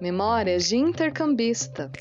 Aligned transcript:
Memórias 0.00 0.66
de 0.66 0.78
Intercambista. 0.78 1.92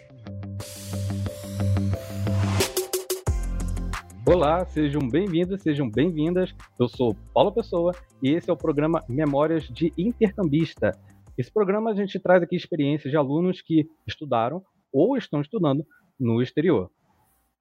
Olá, 4.26 4.64
sejam 4.64 5.02
bem-vindos, 5.02 5.62
sejam 5.62 5.90
bem-vindas. 5.90 6.56
Eu 6.80 6.88
sou 6.88 7.14
Paulo 7.34 7.52
Pessoa 7.52 7.92
e 8.24 8.30
esse 8.30 8.50
é 8.50 8.54
o 8.54 8.58
programa 8.58 9.04
Memórias 9.10 9.64
de 9.64 9.92
Intercambista. 9.98 10.98
Esse 11.38 11.52
programa 11.52 11.92
a 11.92 11.94
gente 11.94 12.18
traz 12.18 12.42
aqui 12.42 12.56
experiências 12.56 13.12
de 13.12 13.18
alunos 13.18 13.62
que 13.62 13.86
estudaram 14.08 14.64
ou 14.94 15.18
estão 15.18 15.42
estudando 15.42 15.86
no 16.18 16.42
exterior. 16.42 16.90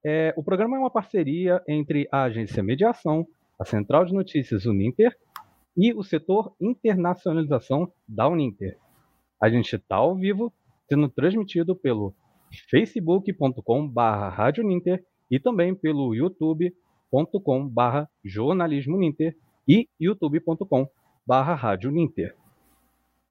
É, 0.07 0.33
o 0.37 0.45
programa 0.45 0.77
é 0.77 0.79
uma 0.79 0.91
parceria 0.91 1.61
entre 1.67 2.09
a 2.13 2.23
agência 2.23 2.63
Mediação, 2.63 3.27
a 3.59 3.65
Central 3.65 4.05
de 4.05 4.15
Notícias 4.15 4.67
Uninter 4.67 5.19
e 5.77 5.93
o 5.93 6.05
setor 6.05 6.55
internacionalização 6.61 7.93
da 8.07 8.29
Uninter. 8.29 8.79
A 9.41 9.49
gente 9.49 9.75
está 9.77 9.97
ao 9.97 10.15
vivo, 10.17 10.53
sendo 10.89 11.09
transmitido 11.09 11.77
pelo 11.77 12.15
facebook.com.br 12.71 14.63
Ninter 14.65 15.05
e 15.31 15.39
também 15.39 15.75
pelo 15.75 16.15
youtube.com.br 16.15 16.73
jornalismo 18.25 18.97
Ninter 18.99 19.37
e 19.67 19.89
youtube.com.br 20.01 21.91
Ninter. 21.91 22.35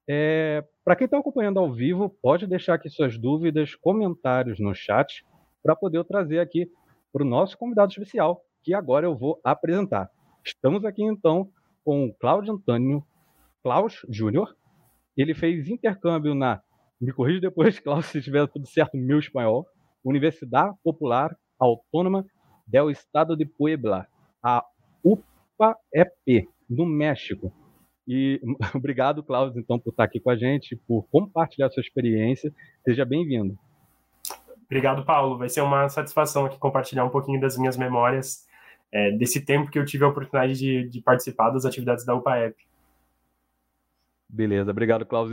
É, 0.10 0.64
Para 0.86 0.96
quem 0.96 1.06
está 1.06 1.18
acompanhando 1.18 1.60
ao 1.60 1.74
vivo, 1.74 2.10
pode 2.22 2.48
deixar 2.48 2.76
aqui 2.76 2.90
suas 2.90 3.18
dúvidas, 3.18 3.76
comentários 3.76 4.60
no 4.60 4.74
chat, 4.74 5.26
para 5.62 5.76
poder 5.76 5.98
eu 5.98 6.06
trazer 6.06 6.40
aqui 6.40 6.72
para 7.12 7.24
o 7.24 7.28
nosso 7.28 7.58
convidado 7.58 7.92
especial, 7.92 8.42
que 8.64 8.74
agora 8.74 9.06
eu 9.06 9.18
vou 9.18 9.40
apresentar. 9.44 10.10
Estamos 10.46 10.86
aqui 10.86 11.04
então 11.04 11.50
com 11.84 12.06
o 12.06 12.14
Cláudio 12.14 12.54
Antônio 12.54 13.04
Klaus 13.62 14.06
Júnior, 14.08 14.56
ele 15.18 15.34
fez 15.34 15.70
intercâmbio 15.70 16.36
na, 16.36 16.62
me 17.00 17.12
corrija 17.12 17.42
depois, 17.42 17.80
Cláudio, 17.82 18.10
se 18.10 18.20
estiver 18.20 18.48
tudo 18.48 18.68
certo 18.68 18.98
meu 18.98 19.20
espanhol, 19.20 19.66
Universidade 20.04 20.76
Popular 20.84 21.36
Autônoma 21.60 22.26
del 22.66 22.90
Estado 22.90 23.36
de 23.36 23.46
Puebla, 23.46 24.08
a 24.44 24.64
UPAEP, 25.04 26.48
no 26.70 26.86
México. 26.86 27.52
E 28.08 28.42
obrigado, 28.76 29.24
Cláudio, 29.24 29.60
então, 29.60 29.80
por 29.80 29.92
estar 29.92 30.04
aqui 30.04 30.20
com 30.20 30.30
a 30.30 30.36
gente, 30.36 30.76
por 30.88 31.08
compartilhar 31.12 31.70
sua 31.70 31.82
experiência. 31.82 32.54
Seja 32.84 33.06
bem-vindo. 33.06 33.58
Obrigado, 34.66 35.06
Paulo. 35.06 35.38
Vai 35.38 35.50
ser 35.50 35.62
uma 35.62 35.88
satisfação 35.88 36.46
aqui 36.46 36.58
compartilhar 36.58 37.06
um 37.06 37.10
pouquinho 37.10 37.40
das 37.40 37.58
minhas 37.58 37.78
memórias 37.78 38.46
é, 38.92 39.12
desse 39.12 39.44
tempo 39.44 39.72
que 39.72 39.80
eu 39.80 39.86
tive 39.86 40.04
a 40.04 40.10
oportunidade 40.10 40.58
de, 40.58 40.90
de 40.90 41.02
participar 41.02 41.50
das 41.52 41.66
atividades 41.66 42.06
da 42.06 42.14
UPAEP. 42.16 42.67
Beleza, 44.30 44.72
obrigado, 44.72 45.06
Klaus. 45.06 45.32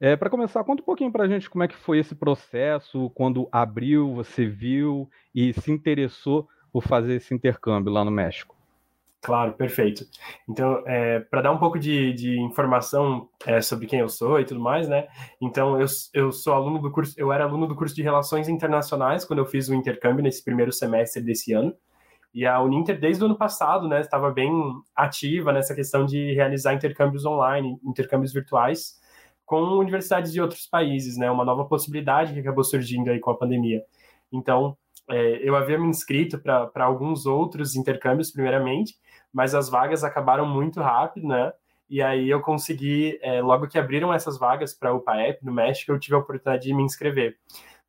É, 0.00 0.16
para 0.16 0.30
começar, 0.30 0.64
conta 0.64 0.82
um 0.82 0.84
pouquinho 0.84 1.12
para 1.12 1.24
a 1.24 1.28
gente 1.28 1.50
como 1.50 1.62
é 1.62 1.68
que 1.68 1.76
foi 1.76 1.98
esse 1.98 2.14
processo, 2.14 3.10
quando 3.10 3.48
abriu, 3.52 4.14
você 4.14 4.46
viu 4.46 5.08
e 5.34 5.52
se 5.52 5.70
interessou 5.70 6.48
por 6.72 6.82
fazer 6.82 7.16
esse 7.16 7.34
intercâmbio 7.34 7.92
lá 7.92 8.04
no 8.04 8.10
México. 8.10 8.56
Claro, 9.22 9.52
perfeito. 9.52 10.06
Então, 10.48 10.82
é, 10.86 11.20
para 11.20 11.42
dar 11.42 11.52
um 11.52 11.58
pouco 11.58 11.78
de, 11.78 12.14
de 12.14 12.40
informação 12.40 13.28
é, 13.46 13.60
sobre 13.60 13.86
quem 13.86 14.00
eu 14.00 14.08
sou 14.08 14.40
e 14.40 14.46
tudo 14.46 14.60
mais, 14.60 14.88
né? 14.88 15.08
Então, 15.40 15.78
eu, 15.78 15.86
eu 16.14 16.32
sou 16.32 16.54
aluno 16.54 16.78
do 16.78 16.90
curso, 16.90 17.14
eu 17.18 17.30
era 17.30 17.44
aluno 17.44 17.66
do 17.66 17.76
curso 17.76 17.94
de 17.94 18.02
Relações 18.02 18.48
Internacionais 18.48 19.24
quando 19.26 19.40
eu 19.40 19.46
fiz 19.46 19.68
o 19.68 19.74
intercâmbio 19.74 20.22
nesse 20.22 20.42
primeiro 20.42 20.72
semestre 20.72 21.22
desse 21.22 21.52
ano. 21.52 21.74
E 22.32 22.46
a 22.46 22.60
Uninter, 22.60 22.98
desde 22.98 23.22
o 23.22 23.26
ano 23.26 23.36
passado, 23.36 23.88
né, 23.88 24.00
estava 24.00 24.30
bem 24.30 24.52
ativa 24.94 25.52
nessa 25.52 25.74
questão 25.74 26.06
de 26.06 26.32
realizar 26.32 26.74
intercâmbios 26.74 27.24
online, 27.24 27.78
intercâmbios 27.84 28.32
virtuais, 28.32 29.00
com 29.44 29.60
universidades 29.78 30.32
de 30.32 30.40
outros 30.40 30.66
países, 30.66 31.16
né, 31.16 31.28
uma 31.30 31.44
nova 31.44 31.64
possibilidade 31.64 32.32
que 32.32 32.38
acabou 32.38 32.62
surgindo 32.62 33.10
aí 33.10 33.18
com 33.18 33.30
a 33.30 33.36
pandemia. 33.36 33.82
Então, 34.32 34.76
é, 35.08 35.40
eu 35.42 35.56
havia 35.56 35.76
me 35.76 35.88
inscrito 35.88 36.38
para 36.38 36.84
alguns 36.84 37.26
outros 37.26 37.74
intercâmbios, 37.74 38.30
primeiramente, 38.30 38.94
mas 39.32 39.54
as 39.54 39.68
vagas 39.68 40.04
acabaram 40.04 40.46
muito 40.46 40.80
rápido, 40.80 41.26
né? 41.26 41.52
E 41.88 42.00
aí 42.00 42.30
eu 42.30 42.40
consegui, 42.40 43.18
é, 43.20 43.42
logo 43.42 43.66
que 43.66 43.76
abriram 43.76 44.14
essas 44.14 44.38
vagas 44.38 44.72
para 44.72 44.94
o 44.94 45.00
PAEP 45.00 45.44
no 45.44 45.52
México, 45.52 45.90
eu 45.90 45.98
tive 45.98 46.14
a 46.14 46.18
oportunidade 46.18 46.62
de 46.62 46.72
me 46.72 46.84
inscrever. 46.84 47.36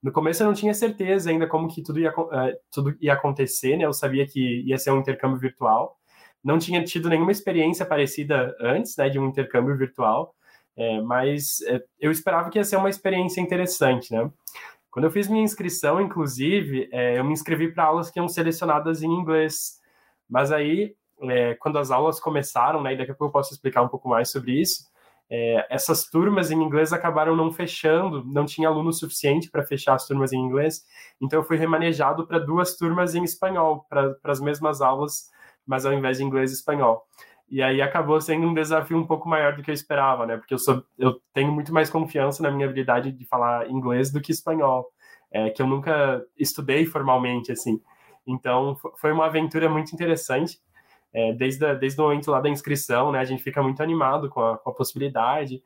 No 0.02 0.12
começo 0.12 0.42
eu 0.42 0.48
não 0.48 0.54
tinha 0.54 0.74
certeza 0.74 1.30
ainda 1.30 1.48
como 1.48 1.68
que 1.68 1.84
tudo 1.84 2.00
ia, 2.00 2.12
uh, 2.12 2.58
tudo 2.72 2.96
ia 3.00 3.14
acontecer, 3.14 3.78
né? 3.78 3.86
Eu 3.86 3.94
sabia 3.94 4.26
que 4.26 4.62
ia 4.62 4.78
ser 4.78 4.92
um 4.92 5.00
intercâmbio 5.00 5.40
virtual. 5.40 5.98
Não 6.44 6.58
tinha 6.58 6.84
tido 6.84 7.08
nenhuma 7.10 7.32
experiência 7.32 7.86
parecida 7.86 8.56
antes, 8.60 8.98
né, 8.98 9.10
de 9.10 9.20
um 9.20 9.28
intercâmbio 9.28 9.78
virtual, 9.78 10.34
é, 10.76 11.00
mas 11.02 11.62
é, 11.68 11.84
eu 12.00 12.12
esperava 12.12 12.50
que 12.50 12.58
ia 12.58 12.64
ser 12.64 12.78
uma 12.78 12.90
experiência 12.90 13.40
interessante, 13.42 14.12
né? 14.12 14.30
Quando 14.90 15.06
eu 15.06 15.12
fiz 15.12 15.28
minha 15.28 15.44
inscrição, 15.44 16.02
inclusive, 16.02 16.90
é, 16.92 17.18
eu 17.20 17.24
me 17.24 17.32
inscrevi 17.32 17.72
para 17.72 17.86
aulas 17.86 18.10
que 18.10 18.20
iam 18.20 18.28
selecionadas 18.28 19.02
em 19.04 19.08
inglês. 19.08 19.80
Mas 20.30 20.52
aí, 20.52 20.96
é, 21.24 21.56
quando 21.56 21.78
as 21.78 21.92
aulas 21.92 22.20
começaram, 22.20 22.82
né, 22.82 22.94
e 22.94 22.98
daqui 22.98 23.12
a 23.12 23.16
pouco 23.16 23.30
eu 23.30 23.32
posso 23.32 23.54
explicar 23.54 23.82
um 23.84 23.88
pouco 23.88 24.10
mais 24.10 24.30
sobre 24.32 24.60
isso, 24.60 24.91
é, 25.34 25.66
essas 25.70 26.04
turmas 26.10 26.52
em 26.52 26.62
inglês 26.62 26.92
acabaram 26.92 27.38
não 27.38 27.54
fechando, 27.54 28.22
não 28.26 28.46
tinha 28.46 28.68
aluno 28.68 28.92
suficiente 28.92 29.50
para 29.50 29.64
fechar 29.64 29.96
as 29.96 30.06
turmas 30.06 30.34
em 30.34 30.38
inglês, 30.38 30.84
então 31.22 31.40
eu 31.40 31.44
fui 31.44 31.56
remanejado 31.56 32.28
para 32.28 32.38
duas 32.38 32.76
turmas 32.76 33.16
em 33.16 33.24
espanhol, 33.24 33.86
para 33.88 34.14
as 34.26 34.42
mesmas 34.42 34.82
aulas, 34.82 35.30
mas 35.66 35.86
ao 35.86 35.94
invés 35.94 36.18
de 36.18 36.26
inglês 36.26 36.52
espanhol. 36.52 37.08
E 37.50 37.62
aí 37.62 37.82
acabou 37.82 38.20
sendo 38.20 38.46
um 38.46 38.54
desafio 38.54 38.98
um 38.98 39.08
pouco 39.08 39.30
maior 39.30 39.56
do 39.56 39.64
que 39.64 39.72
eu 39.72 39.74
esperava, 39.74 40.26
né? 40.26 40.36
Porque 40.36 40.54
eu, 40.54 40.60
sou, 40.60 40.84
eu 40.98 41.22
tenho 41.34 41.52
muito 41.52 41.74
mais 41.74 41.90
confiança 41.90 42.44
na 42.44 42.52
minha 42.52 42.66
habilidade 42.66 43.12
de 43.12 43.26
falar 43.26 43.70
inglês 43.70 44.12
do 44.12 44.20
que 44.20 44.34
espanhol, 44.34 44.90
é, 45.32 45.50
que 45.50 45.62
eu 45.62 45.68
nunca 45.68 46.26
estudei 46.38 46.86
formalmente, 46.86 47.54
assim. 47.54 47.82
Então, 48.28 48.78
foi 48.98 49.12
uma 49.14 49.28
aventura 49.28 49.70
muito 49.70 49.94
interessante 49.94 50.60
é, 51.14 51.34
desde, 51.34 51.66
a, 51.66 51.74
desde 51.74 52.00
o 52.00 52.04
momento 52.04 52.32
lá 52.32 52.40
da 52.40 52.50
inscrição, 52.50 53.12
né, 53.12 53.20
a 53.20 53.26
gente 53.26 53.44
fica 53.44 53.62
muito 53.62 53.82
animado 53.84 54.30
com 54.30 54.42
a, 54.42 54.58
com 54.58 54.70
a 54.70 54.74
possibilidade 54.74 55.62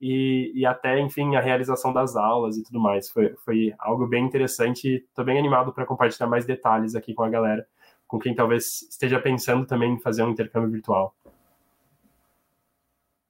e, 0.00 0.52
e, 0.54 0.66
até, 0.66 0.98
enfim, 1.00 1.36
a 1.36 1.40
realização 1.40 1.92
das 1.92 2.16
aulas 2.16 2.56
e 2.56 2.62
tudo 2.62 2.80
mais. 2.80 3.08
Foi, 3.10 3.34
foi 3.44 3.74
algo 3.78 4.06
bem 4.06 4.24
interessante. 4.24 5.04
Estou 5.08 5.24
bem 5.24 5.38
animado 5.38 5.72
para 5.72 5.86
compartilhar 5.86 6.28
mais 6.28 6.44
detalhes 6.44 6.94
aqui 6.94 7.14
com 7.14 7.24
a 7.24 7.28
galera, 7.28 7.66
com 8.06 8.18
quem 8.18 8.34
talvez 8.34 8.82
esteja 8.82 9.18
pensando 9.20 9.66
também 9.66 9.94
em 9.94 10.00
fazer 10.00 10.22
um 10.22 10.30
intercâmbio 10.30 10.70
virtual. 10.70 11.14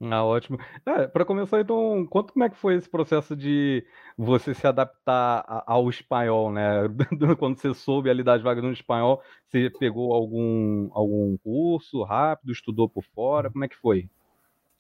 Ah, 0.00 0.24
ótimo. 0.24 0.58
É, 0.86 1.08
para 1.08 1.24
começar, 1.24 1.60
então, 1.60 2.06
conta 2.06 2.32
como 2.32 2.44
é 2.44 2.48
que 2.48 2.56
foi 2.56 2.76
esse 2.76 2.88
processo 2.88 3.34
de 3.34 3.84
você 4.16 4.54
se 4.54 4.64
adaptar 4.64 5.44
ao 5.66 5.90
espanhol, 5.90 6.52
né? 6.52 6.82
Quando 7.38 7.58
você 7.58 7.74
soube 7.74 8.08
ali 8.08 8.22
das 8.22 8.40
vagas 8.40 8.62
no 8.62 8.70
espanhol, 8.70 9.20
você 9.48 9.68
pegou 9.70 10.14
algum, 10.14 10.88
algum 10.92 11.36
curso 11.38 12.04
rápido, 12.04 12.52
estudou 12.52 12.88
por 12.88 13.02
fora? 13.12 13.50
Como 13.50 13.64
é 13.64 13.68
que 13.68 13.76
foi? 13.76 14.08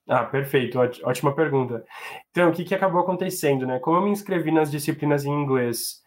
Ah, 0.08 0.24
perfeito, 0.24 0.78
ótima 0.78 1.34
pergunta. 1.34 1.84
Então, 2.30 2.50
o 2.50 2.52
que, 2.52 2.64
que 2.64 2.74
acabou 2.74 3.00
acontecendo, 3.00 3.66
né? 3.66 3.80
Como 3.80 3.96
eu 3.98 4.02
me 4.02 4.10
inscrevi 4.10 4.52
nas 4.52 4.70
disciplinas 4.70 5.24
em 5.24 5.30
inglês, 5.30 6.00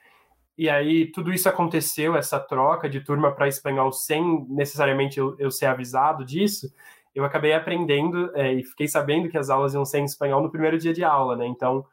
e 0.57 0.69
aí 0.69 1.11
tudo 1.11 1.33
isso 1.33 1.49
aconteceu, 1.49 2.15
essa 2.15 2.39
troca 2.39 2.89
de 2.89 3.01
turma 3.01 3.31
para 3.33 3.47
espanhol, 3.47 3.91
sem 3.91 4.45
necessariamente 4.49 5.19
eu, 5.19 5.35
eu 5.37 5.51
ser 5.51 5.65
avisado 5.65 6.25
disso, 6.25 6.71
eu 7.13 7.25
acabei 7.25 7.53
aprendendo 7.53 8.31
é, 8.35 8.53
e 8.53 8.63
fiquei 8.63 8.87
sabendo 8.87 9.29
que 9.29 9.37
as 9.37 9.49
aulas 9.49 9.73
iam 9.73 9.85
ser 9.85 9.99
em 9.99 10.05
espanhol 10.05 10.41
no 10.41 10.51
primeiro 10.51 10.77
dia 10.77 10.93
de 10.93 11.03
aula, 11.03 11.35
né? 11.35 11.45
Então, 11.45 11.85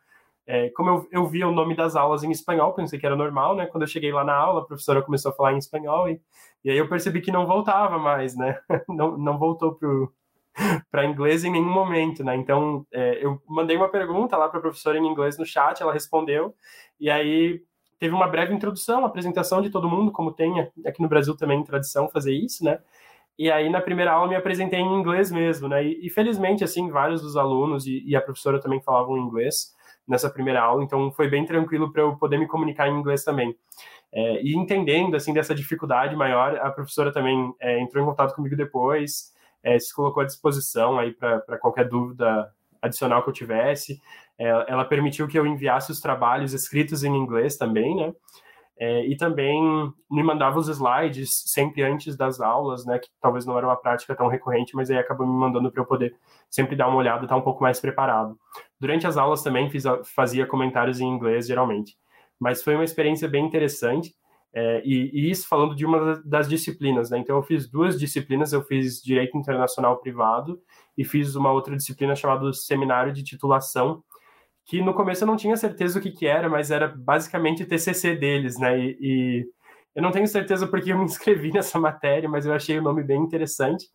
é, 0.46 0.70
como 0.70 0.90
eu, 0.90 1.08
eu 1.10 1.26
vi 1.26 1.44
o 1.44 1.52
nome 1.52 1.76
das 1.76 1.96
aulas 1.96 2.24
em 2.24 2.30
espanhol, 2.30 2.72
pensei 2.72 2.98
que 2.98 3.06
era 3.06 3.16
normal, 3.16 3.54
né? 3.56 3.66
Quando 3.66 3.82
eu 3.82 3.88
cheguei 3.88 4.12
lá 4.12 4.24
na 4.24 4.34
aula, 4.34 4.62
a 4.62 4.64
professora 4.64 5.02
começou 5.02 5.30
a 5.30 5.34
falar 5.34 5.52
em 5.52 5.58
espanhol 5.58 6.08
e, 6.08 6.20
e 6.64 6.70
aí 6.70 6.78
eu 6.78 6.88
percebi 6.88 7.20
que 7.20 7.32
não 7.32 7.46
voltava 7.46 7.98
mais, 7.98 8.36
né? 8.36 8.58
não, 8.88 9.18
não 9.18 9.38
voltou 9.38 9.74
pro 9.74 10.12
para 10.90 11.04
inglês 11.04 11.44
em 11.44 11.50
nenhum 11.50 11.70
momento, 11.70 12.24
né? 12.24 12.36
Então, 12.36 12.86
é, 12.92 13.24
eu 13.24 13.40
mandei 13.46 13.76
uma 13.76 13.88
pergunta 13.88 14.36
lá 14.36 14.48
para 14.48 14.58
a 14.58 14.62
professora 14.62 14.98
em 14.98 15.06
inglês 15.06 15.38
no 15.38 15.46
chat, 15.46 15.82
ela 15.82 15.92
respondeu, 15.92 16.54
e 16.98 17.10
aí 17.10 17.60
teve 17.98 18.14
uma 18.14 18.28
breve 18.28 18.54
introdução, 18.54 19.04
apresentação 19.04 19.60
de 19.60 19.70
todo 19.70 19.88
mundo, 19.88 20.12
como 20.12 20.32
tem 20.32 20.60
aqui 20.86 21.02
no 21.02 21.08
Brasil 21.08 21.36
também 21.36 21.62
tradição 21.64 22.08
fazer 22.08 22.32
isso, 22.32 22.64
né? 22.64 22.78
E 23.38 23.50
aí, 23.50 23.70
na 23.70 23.80
primeira 23.80 24.12
aula, 24.12 24.28
me 24.28 24.34
apresentei 24.34 24.80
em 24.80 24.98
inglês 24.98 25.30
mesmo, 25.30 25.68
né? 25.68 25.84
E, 25.84 26.06
e 26.06 26.10
felizmente, 26.10 26.64
assim, 26.64 26.90
vários 26.90 27.22
dos 27.22 27.36
alunos 27.36 27.86
e, 27.86 28.02
e, 28.04 28.16
a 28.16 28.20
professora 28.20 28.60
também 28.60 28.80
falavam 28.80 29.16
inglês 29.16 29.72
nessa 30.08 30.28
primeira 30.28 30.60
aula, 30.60 30.82
então 30.82 31.12
foi 31.12 31.28
bem 31.28 31.44
tranquilo 31.44 31.92
para 31.92 32.02
eu 32.02 32.16
poder 32.16 32.38
me 32.38 32.48
comunicar 32.48 32.88
em 32.88 32.98
inglês 32.98 33.22
também. 33.22 33.54
É, 34.10 34.42
e 34.42 34.56
entendendo, 34.56 35.14
assim, 35.14 35.32
dessa 35.32 35.54
dificuldade 35.54 36.16
maior, 36.16 36.56
a 36.56 36.70
professora 36.70 37.12
também 37.12 37.52
é, 37.60 37.78
entrou 37.78 38.02
em 38.02 38.06
contato 38.06 38.34
comigo 38.34 38.56
depois, 38.56 39.32
é, 39.62 39.78
se 39.78 39.94
colocou 39.94 40.22
à 40.22 40.26
disposição 40.26 40.98
aí 40.98 41.12
para 41.12 41.58
qualquer 41.58 41.88
dúvida 41.88 42.50
adicional 42.80 43.22
que 43.22 43.28
eu 43.28 43.34
tivesse. 43.34 44.00
É, 44.38 44.48
ela 44.68 44.84
permitiu 44.84 45.28
que 45.28 45.38
eu 45.38 45.46
enviasse 45.46 45.92
os 45.92 46.00
trabalhos 46.00 46.54
escritos 46.54 47.04
em 47.04 47.14
inglês 47.14 47.56
também, 47.56 47.94
né? 47.94 48.12
É, 48.80 49.04
e 49.06 49.16
também 49.16 49.60
me 50.08 50.22
mandava 50.22 50.58
os 50.58 50.68
slides 50.68 51.42
sempre 51.46 51.82
antes 51.82 52.16
das 52.16 52.40
aulas, 52.40 52.86
né, 52.86 52.98
que 52.98 53.08
talvez 53.20 53.44
não 53.44 53.58
era 53.58 53.66
uma 53.66 53.76
prática 53.76 54.14
tão 54.14 54.28
recorrente, 54.28 54.76
mas 54.76 54.88
aí 54.90 54.98
acabou 54.98 55.26
me 55.26 55.32
mandando 55.32 55.70
para 55.70 55.82
eu 55.82 55.86
poder 55.86 56.14
sempre 56.48 56.76
dar 56.76 56.86
uma 56.86 56.98
olhada, 56.98 57.24
estar 57.24 57.34
tá 57.34 57.40
um 57.40 57.44
pouco 57.44 57.62
mais 57.62 57.80
preparado. 57.80 58.38
Durante 58.78 59.06
as 59.06 59.16
aulas 59.16 59.42
também 59.42 59.68
fiz, 59.68 59.82
fazia 60.14 60.46
comentários 60.46 61.00
em 61.00 61.06
inglês, 61.06 61.48
geralmente. 61.48 61.96
Mas 62.38 62.62
foi 62.62 62.74
uma 62.74 62.84
experiência 62.84 63.28
bem 63.28 63.44
interessante, 63.44 64.14
é, 64.54 64.82
e, 64.84 65.10
e, 65.12 65.30
isso 65.30 65.46
falando 65.46 65.74
de 65.74 65.84
uma 65.84 66.22
das 66.24 66.48
disciplinas, 66.48 67.10
né? 67.10 67.18
Então 67.18 67.36
eu 67.36 67.42
fiz 67.42 67.68
duas 67.68 67.98
disciplinas, 67.98 68.52
eu 68.52 68.62
fiz 68.62 69.02
Direito 69.02 69.36
Internacional 69.36 69.98
Privado 69.98 70.58
e 70.96 71.04
fiz 71.04 71.34
uma 71.36 71.52
outra 71.52 71.76
disciplina 71.76 72.16
chamada 72.16 72.50
Seminário 72.52 73.12
de 73.12 73.22
Titulação, 73.22 74.02
que 74.68 74.82
no 74.82 74.92
começo 74.92 75.24
eu 75.24 75.26
não 75.26 75.36
tinha 75.36 75.56
certeza 75.56 75.98
o 75.98 76.02
que, 76.02 76.10
que 76.10 76.26
era, 76.26 76.46
mas 76.46 76.70
era 76.70 76.86
basicamente 76.86 77.64
TCC 77.64 78.14
deles, 78.14 78.58
né? 78.58 78.78
E, 78.78 78.98
e, 79.00 79.46
eu 79.94 80.02
não 80.02 80.12
tenho 80.12 80.28
certeza 80.28 80.66
porque 80.66 80.92
eu 80.92 80.98
me 80.98 81.06
inscrevi 81.06 81.50
nessa 81.50 81.80
matéria, 81.80 82.28
mas 82.28 82.44
eu 82.44 82.52
achei 82.52 82.78
o 82.78 82.82
nome 82.82 83.02
bem 83.02 83.18
interessante. 83.18 83.88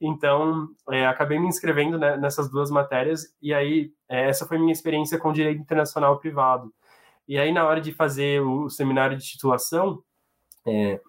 Então, 0.00 0.68
é, 0.90 1.06
acabei 1.06 1.40
me 1.40 1.48
inscrevendo 1.48 1.98
né, 1.98 2.16
nessas 2.16 2.48
duas 2.48 2.70
matérias, 2.70 3.34
e 3.42 3.52
aí 3.52 3.90
é, 4.08 4.28
essa 4.28 4.46
foi 4.46 4.58
minha 4.58 4.72
experiência 4.72 5.18
com 5.18 5.32
direito 5.32 5.60
internacional 5.60 6.16
privado. 6.20 6.72
E 7.26 7.36
aí, 7.36 7.52
na 7.52 7.66
hora 7.66 7.80
de 7.80 7.92
fazer 7.92 8.40
o 8.42 8.70
seminário 8.70 9.16
de 9.16 9.24
titulação, 9.24 10.04
é, 10.64 10.94
o 10.94 11.00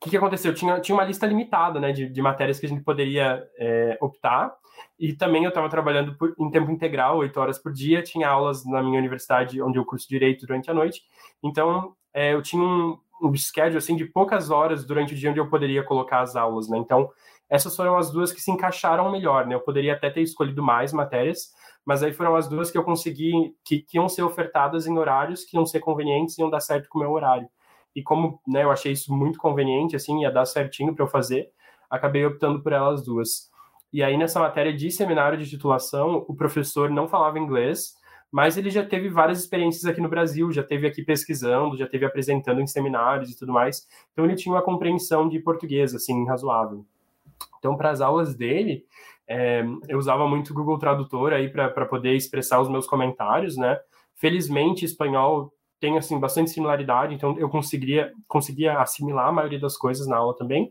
que, 0.00 0.10
que 0.10 0.16
aconteceu? 0.16 0.54
Tinha, 0.54 0.80
tinha 0.80 0.96
uma 0.96 1.04
lista 1.04 1.26
limitada 1.26 1.78
né, 1.78 1.92
de, 1.92 2.08
de 2.08 2.22
matérias 2.22 2.58
que 2.58 2.64
a 2.64 2.68
gente 2.70 2.82
poderia 2.82 3.46
é, 3.58 3.98
optar, 4.00 4.54
e 4.98 5.12
também 5.12 5.44
eu 5.44 5.48
estava 5.48 5.68
trabalhando 5.68 6.14
por, 6.16 6.34
em 6.38 6.50
tempo 6.50 6.70
integral, 6.70 7.18
oito 7.18 7.38
horas 7.40 7.58
por 7.58 7.72
dia, 7.72 8.02
tinha 8.02 8.28
aulas 8.28 8.64
na 8.64 8.82
minha 8.82 8.98
universidade, 8.98 9.60
onde 9.62 9.78
eu 9.78 9.84
curso 9.84 10.08
Direito 10.08 10.46
durante 10.46 10.70
a 10.70 10.74
noite, 10.74 11.02
então 11.42 11.94
é, 12.14 12.34
eu 12.34 12.42
tinha 12.42 12.62
um, 12.62 12.98
um 13.22 13.34
schedule 13.34 13.78
assim, 13.78 13.96
de 13.96 14.04
poucas 14.04 14.50
horas 14.50 14.84
durante 14.84 15.14
o 15.14 15.16
dia 15.16 15.30
onde 15.30 15.40
eu 15.40 15.48
poderia 15.48 15.82
colocar 15.82 16.20
as 16.20 16.36
aulas, 16.36 16.68
né? 16.68 16.78
Então, 16.78 17.10
essas 17.48 17.74
foram 17.76 17.96
as 17.96 18.10
duas 18.10 18.32
que 18.32 18.40
se 18.40 18.50
encaixaram 18.50 19.10
melhor, 19.10 19.46
né? 19.46 19.54
Eu 19.54 19.60
poderia 19.60 19.94
até 19.94 20.10
ter 20.10 20.22
escolhido 20.22 20.62
mais 20.62 20.92
matérias, 20.92 21.52
mas 21.84 22.02
aí 22.02 22.12
foram 22.12 22.36
as 22.36 22.48
duas 22.48 22.70
que 22.70 22.78
eu 22.78 22.84
consegui, 22.84 23.32
que, 23.64 23.80
que 23.80 23.96
iam 23.96 24.08
ser 24.08 24.22
ofertadas 24.22 24.86
em 24.86 24.98
horários 24.98 25.44
que 25.44 25.56
iam 25.56 25.66
ser 25.66 25.80
convenientes 25.80 26.38
e 26.38 26.40
iam 26.40 26.50
dar 26.50 26.60
certo 26.60 26.88
com 26.88 26.98
o 26.98 27.02
meu 27.02 27.12
horário 27.12 27.48
e 27.94 28.02
como 28.02 28.40
né, 28.46 28.64
eu 28.64 28.70
achei 28.70 28.92
isso 28.92 29.12
muito 29.14 29.38
conveniente, 29.38 29.94
assim, 29.94 30.22
ia 30.22 30.30
dar 30.30 30.46
certinho 30.46 30.94
para 30.94 31.04
eu 31.04 31.08
fazer, 31.08 31.50
acabei 31.90 32.24
optando 32.24 32.62
por 32.62 32.72
elas 32.72 33.04
duas. 33.04 33.50
E 33.92 34.02
aí, 34.02 34.16
nessa 34.16 34.40
matéria 34.40 34.72
de 34.72 34.90
seminário 34.90 35.38
de 35.38 35.48
titulação, 35.48 36.24
o 36.28 36.34
professor 36.34 36.90
não 36.90 37.06
falava 37.06 37.38
inglês, 37.38 37.94
mas 38.30 38.56
ele 38.56 38.70
já 38.70 38.84
teve 38.84 39.10
várias 39.10 39.40
experiências 39.40 39.84
aqui 39.84 40.00
no 40.00 40.08
Brasil, 40.08 40.50
já 40.50 40.62
teve 40.62 40.86
aqui 40.86 41.02
pesquisando, 41.02 41.76
já 41.76 41.86
teve 41.86 42.06
apresentando 42.06 42.60
em 42.60 42.66
seminários 42.66 43.30
e 43.30 43.38
tudo 43.38 43.52
mais. 43.52 43.86
Então, 44.12 44.24
ele 44.24 44.34
tinha 44.34 44.54
uma 44.54 44.62
compreensão 44.62 45.28
de 45.28 45.38
português, 45.38 45.94
assim, 45.94 46.24
razoável. 46.26 46.86
Então, 47.58 47.76
para 47.76 47.90
as 47.90 48.00
aulas 48.00 48.34
dele, 48.34 48.86
é, 49.28 49.64
eu 49.88 49.98
usava 49.98 50.26
muito 50.26 50.50
o 50.50 50.54
Google 50.54 50.78
Tradutor 50.78 51.32
aí 51.32 51.48
para 51.48 51.86
poder 51.86 52.14
expressar 52.14 52.60
os 52.60 52.68
meus 52.68 52.86
comentários, 52.86 53.56
né? 53.56 53.78
Felizmente, 54.14 54.84
espanhol 54.84 55.52
tem 55.80 55.98
assim 55.98 56.18
bastante 56.20 56.50
similaridade, 56.50 57.12
então 57.12 57.36
eu 57.38 57.48
conseguiria 57.48 58.12
conseguia 58.28 58.78
assimilar 58.78 59.28
a 59.28 59.32
maioria 59.32 59.58
das 59.58 59.76
coisas 59.76 60.06
na 60.06 60.16
aula 60.16 60.36
também. 60.36 60.70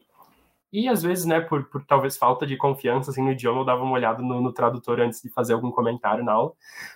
E 0.71 0.87
às 0.87 1.03
vezes, 1.03 1.25
né, 1.25 1.41
por, 1.41 1.65
por 1.65 1.83
talvez 1.85 2.17
falta 2.17 2.47
de 2.47 2.55
confiança 2.55 3.11
assim, 3.11 3.21
no 3.21 3.31
idioma, 3.31 3.61
eu 3.61 3.65
dava 3.65 3.83
uma 3.83 3.91
olhada 3.93 4.21
no, 4.21 4.39
no, 4.39 4.53
tradutor 4.53 5.01
antes 5.01 5.21
de 5.21 5.29
fazer 5.29 5.53
algum 5.53 5.69
comentário 5.69 6.23
na 6.23 6.31
aula, 6.31 6.53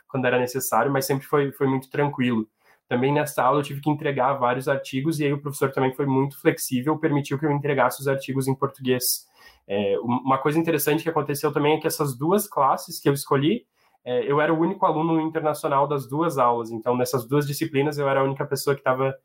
quando 0.07 0.25
era 0.25 0.39
necessário, 0.39 0.92
mas 0.92 1.06
sempre 1.06 1.27
foi, 1.27 1.51
foi 1.51 1.68
muito 1.68 1.89
tranquilo. 1.89 2.48
Também 2.88 3.12
nessa 3.12 3.44
aula 3.44 3.60
eu 3.60 3.63
tive 3.63 3.81
que 3.81 3.89
entregar 3.89 4.33
vários 4.36 4.68
artigos 4.68 5.19
e 5.19 5.25
aí 5.25 5.33
o 5.33 5.42
professor 5.42 5.72
também 5.72 5.94
foi 5.94 6.06
muito 6.06 6.39
flexível, 6.39 6.98
permitiu 6.98 7.38
que 7.38 7.45
eu 7.45 7.51
entregasse 7.51 8.00
os 8.00 8.07
artigos 8.07 8.48
em 8.48 8.56
português. 8.56 9.27
É, 9.68 9.98
uma 10.00 10.38
coisa 10.38 10.60
interessante 10.60 11.04
que 11.04 11.10
aconteceu 11.10 11.51
também 11.51 11.74
é 11.74 11.80
que 11.80 11.88
essas 11.88 12.16
duas 12.16 12.48
classes 12.48 13.00
que 13.00 13.10
eu 13.10 13.13
escolhi, 13.13 13.66
é, 14.06 14.31
eu 14.31 14.39
era 14.39 14.54
o 14.54 14.60
único 14.60 14.86
aluno 14.86 15.19
internacional 15.19 15.88
das 15.88 16.07
duas 16.07 16.38
aulas, 16.38 16.71
então 16.71 16.95
nessas 16.95 17.28
duas 17.28 17.48
disciplinas 17.48 17.98
eu 17.98 18.07
era 18.07 18.21
a 18.21 18.24
única 18.24 18.45
pessoa 18.45 18.75
que 18.75 18.81
estava 18.81 19.16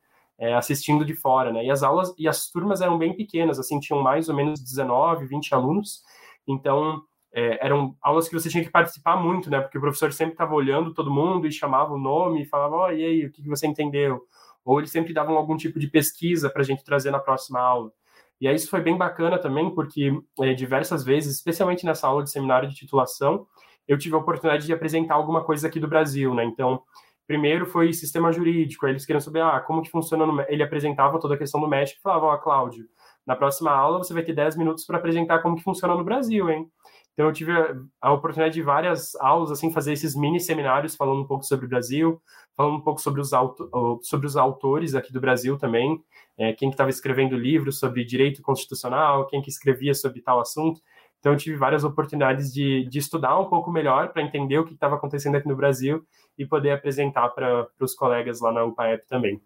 é, 0.41 0.55
assistindo 0.55 1.05
de 1.05 1.15
fora, 1.15 1.53
né? 1.53 1.65
E 1.65 1.71
as 1.71 1.83
aulas 1.83 2.15
e 2.19 2.27
as 2.27 2.51
turmas 2.51 2.81
eram 2.81 2.97
bem 2.97 3.15
pequenas, 3.15 3.59
assim, 3.59 3.79
tinham 3.79 4.03
mais 4.03 4.29
ou 4.31 4.35
menos 4.35 4.59
19, 4.61 5.27
20 5.27 5.55
alunos, 5.55 6.03
então 6.49 7.03
é, 7.33 7.65
eram 7.65 7.95
aulas 8.01 8.27
que 8.27 8.35
você 8.35 8.49
tinha 8.49 8.65
que 8.65 8.71
participar 8.71 9.17
muito, 9.17 9.51
né? 9.51 9.61
Porque 9.61 9.77
o 9.77 9.81
professor 9.81 10.13
sempre 10.13 10.33
estava 10.33 10.55
olhando 10.55 10.95
todo 10.95 11.11
mundo 11.11 11.47
e 11.47 11.53
chamava 11.53 11.93
o 11.93 11.99
nome 11.99 12.43
e 12.43 12.47
falava, 12.47 12.75
ó, 12.75 12.87
oh, 12.89 12.93
e 12.93 13.05
aí, 13.05 13.27
o 13.27 13.31
que, 13.31 13.43
que 13.43 13.49
você 13.49 13.67
entendeu? 13.67 14.23
Ou 14.65 14.79
eles 14.81 14.91
sempre 14.91 15.13
davam 15.13 15.37
algum 15.37 15.57
tipo 15.57 15.79
de 15.79 15.89
pesquisa 15.89 16.51
para 16.51 16.63
a 16.63 16.65
gente 16.65 16.83
trazer 16.83 17.11
na 17.11 17.19
próxima 17.19 17.61
aula. 17.61 17.93
E 18.41 18.49
aí 18.49 18.55
isso 18.55 18.71
foi 18.71 18.81
bem 18.81 18.97
bacana 18.97 19.39
também, 19.39 19.71
porque 19.75 20.13
é, 20.41 20.55
diversas 20.55 21.05
vezes, 21.05 21.37
especialmente 21.37 21.85
nessa 21.85 22.09
aula 22.09 22.25
de 22.25 22.31
seminário 22.31 22.69
de 22.69 22.75
titulação, 22.75 23.47
eu 23.87 23.99
tive 23.99 24.15
a 24.15 24.19
oportunidade 24.19 24.67
de 24.67 24.73
apresentar 24.73 25.15
alguma 25.15 25.45
coisa 25.45 25.69
aqui 25.69 25.79
do 25.79 25.89
Brasil, 25.89 26.35
né? 26.35 26.45
Então, 26.45 26.83
primeiro 27.31 27.65
foi 27.65 27.93
sistema 27.93 28.32
jurídico, 28.32 28.88
eles 28.88 29.06
queriam 29.06 29.21
saber, 29.21 29.41
ah, 29.41 29.61
como 29.61 29.82
que 29.82 29.88
funciona 29.88 30.27
no... 30.27 30.41
Ele 30.49 30.65
apresentava 30.65 31.21
toda 31.21 31.37
a 31.37 31.38
questão 31.38 31.61
do 31.61 31.69
México 31.69 32.00
e 32.00 32.03
falava, 32.03 32.27
ó, 32.27 32.35
oh, 32.35 32.38
Cláudio, 32.38 32.88
na 33.25 33.37
próxima 33.37 33.71
aula 33.71 33.99
você 33.99 34.12
vai 34.12 34.25
ter 34.25 34.32
10 34.32 34.56
minutos 34.56 34.85
para 34.85 34.99
apresentar 34.99 35.38
como 35.38 35.55
que 35.55 35.62
funciona 35.62 35.94
no 35.94 36.03
Brasil, 36.03 36.50
hein? 36.50 36.69
Então 37.12 37.27
eu 37.27 37.32
tive 37.32 37.53
a 38.00 38.12
oportunidade 38.12 38.55
de 38.55 38.62
várias 38.62 39.15
aulas, 39.15 39.53
assim, 39.53 39.73
fazer 39.73 39.93
esses 39.93 40.17
mini 40.17 40.41
seminários 40.41 40.97
falando 40.97 41.21
um 41.21 41.25
pouco 41.25 41.44
sobre 41.44 41.67
o 41.67 41.69
Brasil, 41.69 42.21
falando 42.56 42.79
um 42.79 42.81
pouco 42.81 43.00
sobre 43.00 43.21
os, 43.21 43.32
auto... 43.32 44.00
sobre 44.03 44.27
os 44.27 44.37
autores 44.37 44.97
aqui 44.97 45.12
do 45.12 45.21
Brasil 45.21 45.56
também, 45.56 46.03
é, 46.37 46.53
quem 46.53 46.69
que 46.69 46.75
estava 46.75 46.91
escrevendo 46.91 47.37
livros 47.37 47.79
sobre 47.79 48.05
direito 48.05 48.43
constitucional, 48.43 49.29
quem 49.29 49.41
que 49.41 49.50
escrevia 49.50 49.94
sobre 49.94 50.21
tal 50.21 50.41
assunto. 50.41 50.81
Então, 51.20 51.32
eu 51.32 51.38
tive 51.38 51.56
várias 51.56 51.84
oportunidades 51.84 52.52
de, 52.52 52.88
de 52.88 52.99
estudar 52.99 53.38
um 53.38 53.49
pouco 53.49 53.70
melhor 53.70 54.08
para 54.08 54.22
entender 54.22 54.58
o 54.58 54.64
que 54.64 54.72
estava 54.72 54.96
acontecendo 54.96 55.37
aqui 55.37 55.46
no 55.46 55.55
Brasil 55.55 56.02
e 56.37 56.46
poder 56.46 56.72
apresentar 56.72 57.28
para 57.28 57.69
os 57.78 57.94
colegas 57.94 58.40
lá 58.40 58.50
na 58.50 58.64
UPAEP 58.64 59.06
também. 59.06 59.40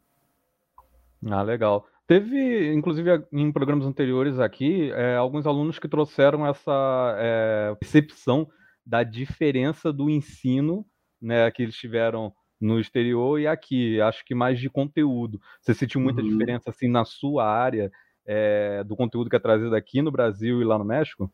Ah, 1.28 1.42
legal. 1.42 1.86
Teve, 2.06 2.72
inclusive, 2.72 3.24
em 3.32 3.50
programas 3.50 3.86
anteriores 3.86 4.38
aqui, 4.38 4.90
é, 4.92 5.16
alguns 5.16 5.46
alunos 5.46 5.78
que 5.78 5.88
trouxeram 5.88 6.46
essa 6.46 7.16
é, 7.18 7.74
percepção 7.80 8.48
da 8.86 9.02
diferença 9.02 9.92
do 9.92 10.08
ensino 10.08 10.86
né, 11.20 11.50
que 11.50 11.62
eles 11.62 11.74
tiveram 11.74 12.32
no 12.60 12.78
exterior 12.78 13.40
e 13.40 13.46
aqui. 13.46 14.00
Acho 14.00 14.24
que 14.24 14.34
mais 14.34 14.60
de 14.60 14.68
conteúdo. 14.68 15.40
Você 15.60 15.74
sentiu 15.74 16.00
muita 16.00 16.20
uhum. 16.20 16.28
diferença 16.28 16.70
assim 16.70 16.88
na 16.88 17.04
sua 17.04 17.46
área 17.46 17.90
é, 18.26 18.84
do 18.84 18.94
conteúdo 18.94 19.30
que 19.30 19.36
é 19.36 19.40
trazido 19.40 19.74
aqui 19.74 20.02
no 20.02 20.12
Brasil 20.12 20.60
e 20.60 20.64
lá 20.64 20.78
no 20.78 20.84
México? 20.84 21.32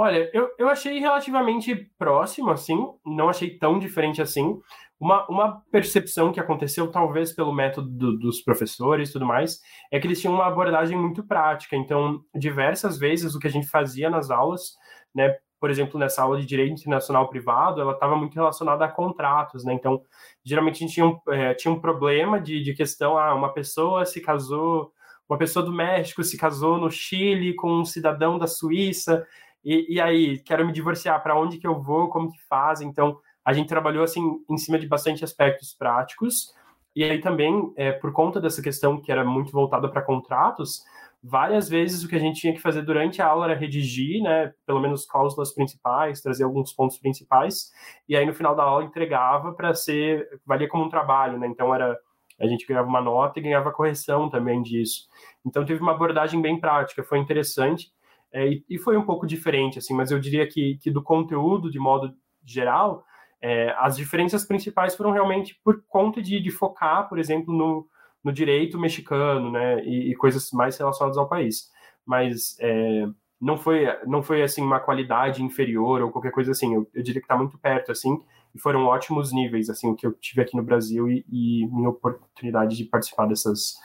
Olha, 0.00 0.30
eu, 0.32 0.48
eu 0.56 0.68
achei 0.68 1.00
relativamente 1.00 1.74
próximo, 1.98 2.52
assim, 2.52 2.86
não 3.04 3.28
achei 3.28 3.58
tão 3.58 3.80
diferente 3.80 4.22
assim. 4.22 4.56
Uma, 5.00 5.26
uma 5.28 5.60
percepção 5.72 6.30
que 6.30 6.38
aconteceu, 6.38 6.88
talvez 6.88 7.32
pelo 7.32 7.52
método 7.52 7.88
do, 7.90 8.16
dos 8.16 8.40
professores 8.40 9.10
e 9.10 9.12
tudo 9.12 9.26
mais, 9.26 9.58
é 9.90 9.98
que 9.98 10.06
eles 10.06 10.20
tinham 10.20 10.34
uma 10.34 10.46
abordagem 10.46 10.96
muito 10.96 11.26
prática. 11.26 11.74
Então, 11.74 12.20
diversas 12.32 12.96
vezes 12.96 13.34
o 13.34 13.40
que 13.40 13.48
a 13.48 13.50
gente 13.50 13.66
fazia 13.66 14.08
nas 14.08 14.30
aulas, 14.30 14.76
né, 15.12 15.34
por 15.60 15.68
exemplo, 15.68 15.98
nessa 15.98 16.22
aula 16.22 16.38
de 16.38 16.46
Direito 16.46 16.78
Internacional 16.78 17.28
Privado, 17.28 17.80
ela 17.80 17.94
estava 17.94 18.14
muito 18.14 18.36
relacionada 18.36 18.84
a 18.84 18.88
contratos, 18.88 19.64
né? 19.64 19.74
Então, 19.74 20.00
geralmente 20.44 20.76
a 20.76 20.86
gente 20.86 20.94
tinha 20.94 21.06
um, 21.06 21.18
é, 21.30 21.54
tinha 21.54 21.74
um 21.74 21.80
problema 21.80 22.40
de, 22.40 22.62
de 22.62 22.72
questão, 22.72 23.18
ah, 23.18 23.34
uma 23.34 23.52
pessoa 23.52 24.06
se 24.06 24.20
casou, 24.20 24.92
uma 25.28 25.36
pessoa 25.36 25.64
do 25.64 25.72
México 25.72 26.22
se 26.22 26.38
casou 26.38 26.78
no 26.78 26.88
Chile 26.88 27.56
com 27.56 27.80
um 27.80 27.84
cidadão 27.84 28.38
da 28.38 28.46
Suíça, 28.46 29.26
e, 29.70 29.96
e 29.96 30.00
aí, 30.00 30.38
quero 30.38 30.64
me 30.64 30.72
divorciar, 30.72 31.22
para 31.22 31.38
onde 31.38 31.58
que 31.58 31.66
eu 31.66 31.78
vou, 31.78 32.08
como 32.08 32.32
que 32.32 32.42
faz? 32.48 32.80
Então, 32.80 33.18
a 33.44 33.52
gente 33.52 33.68
trabalhou, 33.68 34.02
assim, 34.02 34.22
em 34.48 34.56
cima 34.56 34.78
de 34.78 34.88
bastante 34.88 35.22
aspectos 35.22 35.74
práticos, 35.74 36.54
e 36.96 37.04
aí 37.04 37.20
também, 37.20 37.70
é, 37.76 37.92
por 37.92 38.10
conta 38.10 38.40
dessa 38.40 38.62
questão 38.62 38.98
que 38.98 39.12
era 39.12 39.22
muito 39.22 39.52
voltada 39.52 39.86
para 39.90 40.00
contratos, 40.00 40.82
várias 41.22 41.68
vezes 41.68 42.02
o 42.02 42.08
que 42.08 42.16
a 42.16 42.18
gente 42.18 42.40
tinha 42.40 42.54
que 42.54 42.62
fazer 42.62 42.80
durante 42.80 43.20
a 43.20 43.26
aula 43.26 43.44
era 43.44 43.54
redigir, 43.54 44.22
né, 44.22 44.54
pelo 44.64 44.80
menos 44.80 45.04
cláusulas 45.04 45.52
principais, 45.52 46.22
trazer 46.22 46.44
alguns 46.44 46.72
pontos 46.72 46.96
principais, 46.96 47.70
e 48.08 48.16
aí 48.16 48.24
no 48.24 48.32
final 48.32 48.56
da 48.56 48.62
aula 48.62 48.84
entregava 48.84 49.52
para 49.52 49.74
ser, 49.74 50.26
valia 50.46 50.66
como 50.66 50.84
um 50.84 50.88
trabalho, 50.88 51.38
né, 51.38 51.46
então 51.46 51.74
era, 51.74 51.94
a 52.40 52.46
gente 52.46 52.66
ganhava 52.66 52.88
uma 52.88 53.02
nota 53.02 53.38
e 53.38 53.42
ganhava 53.42 53.70
correção 53.70 54.30
também 54.30 54.62
disso. 54.62 55.08
Então 55.44 55.62
teve 55.62 55.82
uma 55.82 55.92
abordagem 55.92 56.40
bem 56.40 56.58
prática, 56.58 57.04
foi 57.04 57.18
interessante, 57.18 57.92
é, 58.32 58.46
e, 58.48 58.64
e, 58.68 58.78
foi 58.78 58.96
um 58.96 59.04
pouco 59.04 59.26
diferente, 59.26 59.78
assim, 59.78 59.94
mas 59.94 60.10
eu 60.10 60.18
diria 60.18 60.46
que, 60.46 60.78
que 60.82 60.90
do 60.90 61.02
conteúdo, 61.02 61.70
de 61.70 61.78
modo 61.78 62.12
geral, 62.44 63.04
é, 63.40 63.74
as 63.78 63.96
diferenças 63.96 64.44
principais 64.44 64.94
foram 64.96 65.12
realmente 65.12 65.58
por 65.64 65.82
conta 65.88 66.20
de, 66.20 66.40
de 66.40 66.50
focar, 66.50 67.08
por 67.08 67.18
exemplo, 67.18 67.54
no, 67.54 67.86
no 68.22 68.32
direito 68.32 68.78
mexicano, 68.78 69.50
né, 69.50 69.82
e, 69.84 70.10
e, 70.10 70.14
coisas 70.16 70.50
mais 70.52 70.76
relacionadas 70.76 71.16
ao 71.16 71.28
país. 71.28 71.70
Mas 72.04 72.56
é, 72.60 73.06
não 73.40 73.56
foi, 73.56 73.86
não 74.06 74.22
foi 74.22 74.42
assim 74.42 74.62
uma 74.62 74.80
qualidade 74.80 75.42
inferior 75.42 76.02
ou 76.02 76.10
qualquer 76.10 76.32
coisa 76.32 76.50
assim. 76.50 76.74
Eu, 76.74 76.88
eu 76.94 77.02
diria 77.02 77.20
que 77.20 77.26
está 77.26 77.36
muito 77.36 77.56
perto, 77.58 77.92
assim, 77.92 78.18
e 78.54 78.58
foram 78.58 78.86
ótimos 78.86 79.32
níveis, 79.32 79.70
assim, 79.70 79.88
o 79.88 79.94
que 79.94 80.06
eu 80.06 80.12
tive 80.14 80.42
aqui 80.42 80.56
no 80.56 80.62
Brasil 80.62 81.08
e, 81.08 81.24
e 81.30 81.66
minha 81.68 81.90
oportunidade 81.90 82.76
de 82.76 82.84
participar 82.84 83.26
dessas 83.26 83.76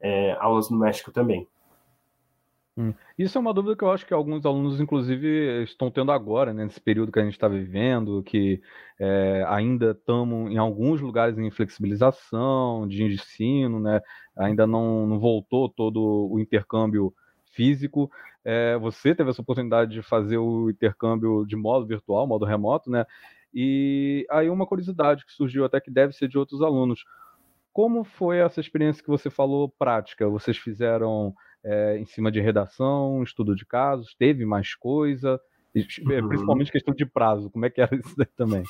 é, 0.00 0.36
aulas 0.40 0.70
no 0.70 0.78
México 0.78 1.10
também. 1.10 1.48
Hum. 2.80 2.94
Isso 3.18 3.36
é 3.36 3.40
uma 3.40 3.52
dúvida 3.52 3.76
que 3.76 3.84
eu 3.84 3.90
acho 3.90 4.06
que 4.06 4.14
alguns 4.14 4.46
alunos, 4.46 4.80
inclusive, 4.80 5.64
estão 5.64 5.90
tendo 5.90 6.10
agora, 6.12 6.54
né, 6.54 6.64
nesse 6.64 6.80
período 6.80 7.12
que 7.12 7.18
a 7.18 7.22
gente 7.22 7.34
está 7.34 7.46
vivendo, 7.46 8.22
que 8.22 8.62
é, 8.98 9.44
ainda 9.48 9.90
estamos 9.90 10.50
em 10.50 10.56
alguns 10.56 10.98
lugares 10.98 11.36
em 11.36 11.50
flexibilização 11.50 12.88
de 12.88 13.04
ensino, 13.04 13.78
né, 13.78 14.00
ainda 14.34 14.66
não, 14.66 15.06
não 15.06 15.20
voltou 15.20 15.68
todo 15.68 16.30
o 16.32 16.40
intercâmbio 16.40 17.12
físico. 17.52 18.10
É, 18.42 18.78
você 18.78 19.14
teve 19.14 19.28
essa 19.28 19.42
oportunidade 19.42 19.92
de 19.92 20.00
fazer 20.00 20.38
o 20.38 20.70
intercâmbio 20.70 21.44
de 21.46 21.56
modo 21.56 21.86
virtual, 21.86 22.26
modo 22.26 22.46
remoto, 22.46 22.90
né? 22.90 23.04
E 23.52 24.26
aí 24.30 24.48
uma 24.48 24.64
curiosidade 24.66 25.26
que 25.26 25.32
surgiu 25.32 25.66
até 25.66 25.80
que 25.80 25.90
deve 25.90 26.14
ser 26.14 26.28
de 26.28 26.38
outros 26.38 26.62
alunos. 26.62 27.04
Como 27.72 28.04
foi 28.04 28.38
essa 28.38 28.60
experiência 28.60 29.02
que 29.02 29.10
você 29.10 29.28
falou 29.28 29.68
prática? 29.68 30.26
Vocês 30.28 30.56
fizeram 30.56 31.34
é, 31.64 31.98
em 31.98 32.06
cima 32.06 32.30
de 32.30 32.40
redação, 32.40 33.22
estudo 33.22 33.54
de 33.54 33.66
casos, 33.66 34.14
teve 34.18 34.44
mais 34.44 34.74
coisa, 34.74 35.40
uhum. 35.74 36.28
principalmente 36.28 36.72
questão 36.72 36.94
de 36.94 37.06
prazo, 37.06 37.50
como 37.50 37.66
é 37.66 37.70
que 37.70 37.80
era 37.80 37.94
isso 37.96 38.14
também? 38.36 38.62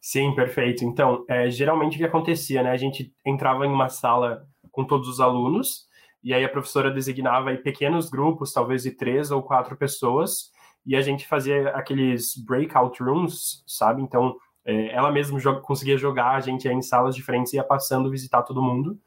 Sim, 0.00 0.34
perfeito. 0.34 0.84
Então, 0.84 1.24
é, 1.28 1.50
geralmente 1.50 1.94
o 1.94 1.98
que 1.98 2.04
acontecia, 2.04 2.62
né? 2.62 2.70
A 2.70 2.76
gente 2.76 3.12
entrava 3.24 3.66
em 3.66 3.70
uma 3.70 3.88
sala 3.88 4.46
com 4.70 4.84
todos 4.84 5.08
os 5.08 5.20
alunos, 5.20 5.88
e 6.22 6.32
aí 6.32 6.44
a 6.44 6.48
professora 6.48 6.90
designava 6.90 7.50
aí 7.50 7.58
pequenos 7.58 8.08
grupos, 8.08 8.52
talvez 8.52 8.82
de 8.82 8.92
três 8.92 9.30
ou 9.30 9.42
quatro 9.42 9.76
pessoas, 9.76 10.50
e 10.86 10.96
a 10.96 11.00
gente 11.00 11.26
fazia 11.26 11.70
aqueles 11.70 12.36
breakout 12.36 13.02
rooms, 13.02 13.62
sabe? 13.66 14.02
Então, 14.02 14.36
é, 14.64 14.94
ela 14.94 15.12
mesma 15.12 15.60
conseguia 15.60 15.96
jogar 15.98 16.32
a 16.32 16.40
gente 16.40 16.66
em 16.68 16.82
salas 16.82 17.14
diferentes 17.14 17.52
e 17.52 17.56
ia 17.56 17.64
passando 17.64 18.10
visitar 18.10 18.42
todo 18.42 18.62
mundo. 18.62 18.98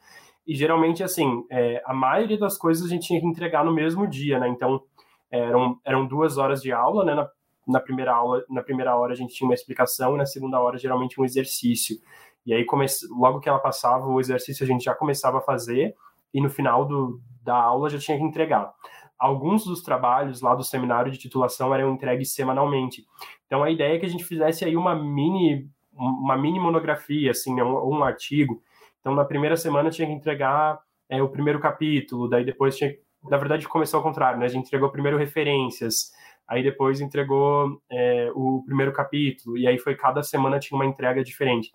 E 0.47 0.55
geralmente, 0.55 1.03
assim, 1.03 1.45
é, 1.51 1.83
a 1.85 1.93
maioria 1.93 2.37
das 2.37 2.57
coisas 2.57 2.85
a 2.85 2.89
gente 2.89 3.07
tinha 3.07 3.19
que 3.19 3.27
entregar 3.27 3.65
no 3.65 3.73
mesmo 3.73 4.07
dia, 4.07 4.39
né? 4.39 4.47
Então, 4.47 4.81
eram, 5.29 5.77
eram 5.83 6.07
duas 6.07 6.37
horas 6.37 6.61
de 6.61 6.71
aula, 6.71 7.03
né? 7.03 7.13
Na, 7.13 7.29
na, 7.67 7.79
primeira 7.81 8.15
aula, 8.15 8.41
na 8.49 8.63
primeira 8.63 8.95
hora 8.95 9.11
a 9.11 9.15
gente 9.15 9.35
tinha 9.35 9.45
uma 9.45 9.53
explicação 9.53 10.15
e 10.15 10.17
na 10.17 10.25
segunda 10.25 10.57
hora 10.59 10.77
geralmente 10.77 11.19
um 11.19 11.25
exercício. 11.25 11.97
E 12.45 12.53
aí, 12.53 12.65
logo 13.09 13.41
que 13.41 13.49
ela 13.49 13.59
passava 13.59 14.07
o 14.07 14.21
exercício, 14.21 14.63
a 14.63 14.67
gente 14.67 14.85
já 14.85 14.95
começava 14.95 15.39
a 15.39 15.41
fazer 15.41 15.93
e 16.33 16.39
no 16.39 16.49
final 16.49 16.85
do, 16.85 17.19
da 17.43 17.55
aula 17.55 17.89
já 17.89 17.99
tinha 17.99 18.17
que 18.17 18.23
entregar. 18.23 18.71
Alguns 19.19 19.65
dos 19.65 19.81
trabalhos 19.81 20.41
lá 20.41 20.55
do 20.55 20.63
seminário 20.63 21.11
de 21.11 21.17
titulação 21.17 21.75
eram 21.75 21.91
entregues 21.91 22.33
semanalmente. 22.33 23.05
Então, 23.47 23.63
a 23.63 23.69
ideia 23.69 23.95
é 23.95 23.99
que 23.99 24.05
a 24.05 24.09
gente 24.09 24.23
fizesse 24.23 24.63
aí 24.63 24.77
uma 24.77 24.95
mini 24.95 25.69
uma 25.99 26.37
mini 26.37 26.59
monografia, 26.59 27.31
assim, 27.31 27.55
né? 27.55 27.63
um, 27.63 27.97
um 27.97 28.03
artigo, 28.03 28.61
então, 29.07 29.15
na 29.15 29.23
primeira 29.23 29.55
semana 29.55 29.89
tinha 29.89 30.05
que 30.05 30.13
entregar 30.13 30.77
é, 31.09 31.23
o 31.23 31.29
primeiro 31.29 31.61
capítulo, 31.61 32.27
daí 32.27 32.43
depois 32.43 32.75
tinha, 32.75 32.93
na 33.23 33.37
verdade, 33.37 33.65
começou 33.65 33.99
ao 33.99 34.03
contrário, 34.03 34.37
né? 34.37 34.45
A 34.45 34.49
gente 34.49 34.65
entregou 34.65 34.89
primeiro 34.89 35.17
referências, 35.17 36.11
aí 36.45 36.61
depois 36.61 36.99
entregou 36.99 37.81
é, 37.89 38.29
o 38.35 38.61
primeiro 38.65 38.91
capítulo, 38.91 39.57
e 39.57 39.65
aí 39.65 39.79
foi 39.79 39.95
cada 39.95 40.21
semana 40.23 40.59
tinha 40.59 40.77
uma 40.77 40.85
entrega 40.85 41.23
diferente. 41.23 41.71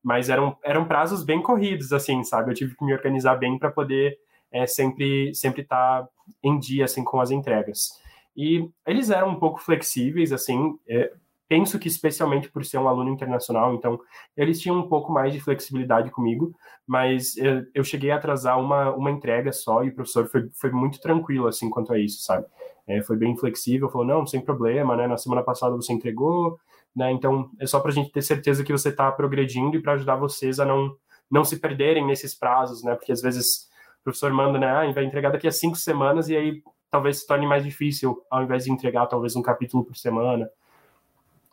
Mas 0.00 0.30
eram, 0.30 0.56
eram 0.62 0.84
prazos 0.84 1.24
bem 1.24 1.42
corridos, 1.42 1.92
assim, 1.92 2.22
sabe? 2.22 2.52
Eu 2.52 2.54
tive 2.54 2.76
que 2.76 2.84
me 2.84 2.92
organizar 2.92 3.34
bem 3.34 3.58
para 3.58 3.72
poder 3.72 4.16
é, 4.52 4.64
sempre 4.64 5.34
sempre 5.34 5.62
estar 5.62 6.04
tá 6.04 6.08
em 6.40 6.56
dia, 6.56 6.84
assim, 6.84 7.02
com 7.02 7.20
as 7.20 7.32
entregas. 7.32 8.00
E 8.36 8.70
eles 8.86 9.10
eram 9.10 9.30
um 9.30 9.40
pouco 9.40 9.58
flexíveis, 9.58 10.32
assim, 10.32 10.78
é, 10.88 11.12
penso 11.48 11.78
que 11.78 11.88
especialmente 11.88 12.50
por 12.50 12.64
ser 12.64 12.78
um 12.78 12.88
aluno 12.88 13.10
internacional, 13.10 13.74
então 13.74 13.98
eles 14.36 14.60
tinham 14.60 14.78
um 14.78 14.88
pouco 14.88 15.12
mais 15.12 15.32
de 15.32 15.40
flexibilidade 15.40 16.10
comigo, 16.10 16.54
mas 16.86 17.36
eu, 17.36 17.64
eu 17.74 17.84
cheguei 17.84 18.10
a 18.10 18.16
atrasar 18.16 18.60
uma, 18.60 18.90
uma 18.92 19.10
entrega 19.10 19.52
só 19.52 19.84
e 19.84 19.88
o 19.88 19.94
professor 19.94 20.26
foi, 20.28 20.48
foi 20.54 20.70
muito 20.70 21.00
tranquilo 21.00 21.46
assim 21.46 21.70
quanto 21.70 21.92
a 21.92 21.98
isso, 21.98 22.22
sabe? 22.22 22.46
É, 22.86 23.02
foi 23.02 23.16
bem 23.16 23.36
flexível, 23.36 23.88
falou 23.88 24.06
não, 24.06 24.26
sem 24.26 24.40
problema, 24.40 24.96
né? 24.96 25.06
Na 25.06 25.16
semana 25.16 25.42
passada 25.42 25.74
você 25.74 25.92
entregou, 25.92 26.58
né? 26.94 27.10
Então 27.12 27.50
é 27.60 27.66
só 27.66 27.80
para 27.80 27.90
a 27.90 27.94
gente 27.94 28.10
ter 28.10 28.22
certeza 28.22 28.64
que 28.64 28.72
você 28.72 28.88
está 28.88 29.10
progredindo 29.12 29.76
e 29.76 29.82
para 29.82 29.94
ajudar 29.94 30.16
vocês 30.16 30.60
a 30.60 30.64
não 30.64 30.96
não 31.28 31.44
se 31.44 31.58
perderem 31.58 32.06
nesses 32.06 32.34
prazos, 32.34 32.84
né? 32.84 32.94
Porque 32.94 33.12
às 33.12 33.20
vezes 33.20 33.68
o 34.00 34.04
professor 34.04 34.32
manda, 34.32 34.58
né? 34.58 34.68
Ah, 34.68 34.92
vai 34.92 35.04
entregar 35.04 35.30
daqui 35.30 35.48
a 35.48 35.52
cinco 35.52 35.76
semanas 35.76 36.28
e 36.28 36.36
aí 36.36 36.62
talvez 36.90 37.20
se 37.20 37.26
torne 37.26 37.46
mais 37.46 37.64
difícil 37.64 38.16
ao 38.30 38.42
invés 38.42 38.64
de 38.64 38.72
entregar 38.72 39.06
talvez 39.06 39.34
um 39.34 39.42
capítulo 39.42 39.84
por 39.84 39.96
semana. 39.96 40.48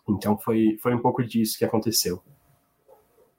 Então 0.07 0.37
foi, 0.37 0.77
foi 0.81 0.93
um 0.93 1.01
pouco 1.01 1.23
disso 1.23 1.57
que 1.57 1.65
aconteceu. 1.65 2.21